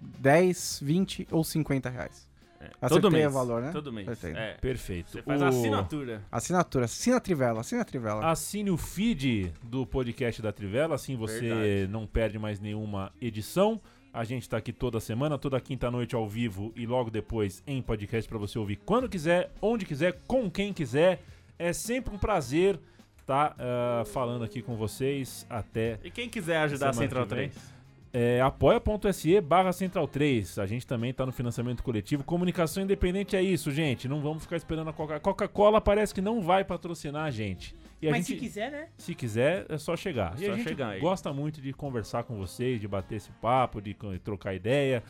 [0.00, 2.28] 10, 20 ou 50 reais.
[2.82, 3.26] É, todo mês.
[3.26, 3.70] o valor, né?
[3.72, 4.06] Todo mês.
[4.24, 4.54] É.
[4.60, 5.10] Perfeito.
[5.10, 6.22] Você faz O- a assinatura.
[6.30, 6.84] Assinatura.
[6.84, 8.30] Assina a trivela, assina a trivela.
[8.30, 11.88] Assine o feed do podcast da Trivela, assim você Verdade.
[11.92, 13.80] não perde mais nenhuma edição.
[14.12, 18.28] A gente tá aqui toda semana, toda quinta-noite ao vivo e logo depois em podcast
[18.28, 21.22] pra você ouvir quando quiser, onde quiser, com quem quiser.
[21.58, 22.78] É sempre um prazer
[23.20, 23.54] estar
[24.06, 25.46] falando aqui com vocês.
[25.48, 27.48] Até E quem quiser ajudar a Central que vem.
[27.50, 27.80] 3?
[28.12, 30.58] é, apoia.se barra Central 3.
[30.58, 32.24] A gente também tá no financiamento coletivo.
[32.24, 34.08] Comunicação independente é isso, gente.
[34.08, 35.80] Não vamos ficar esperando a Coca- Coca-Cola.
[35.80, 37.76] parece que não vai patrocinar a gente.
[38.02, 38.88] E a Mas gente, se quiser, né?
[38.96, 40.34] se quiser, é só chegar.
[40.40, 41.00] e Só a gente chegar aí.
[41.00, 43.94] gosta muito de conversar com vocês, de bater esse papo, de
[44.24, 45.02] trocar ideia.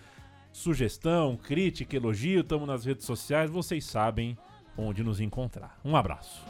[0.52, 4.36] Sugestão, crítica, elogio, estamos nas redes sociais, vocês sabem
[4.76, 5.78] onde nos encontrar.
[5.84, 6.42] Um abraço.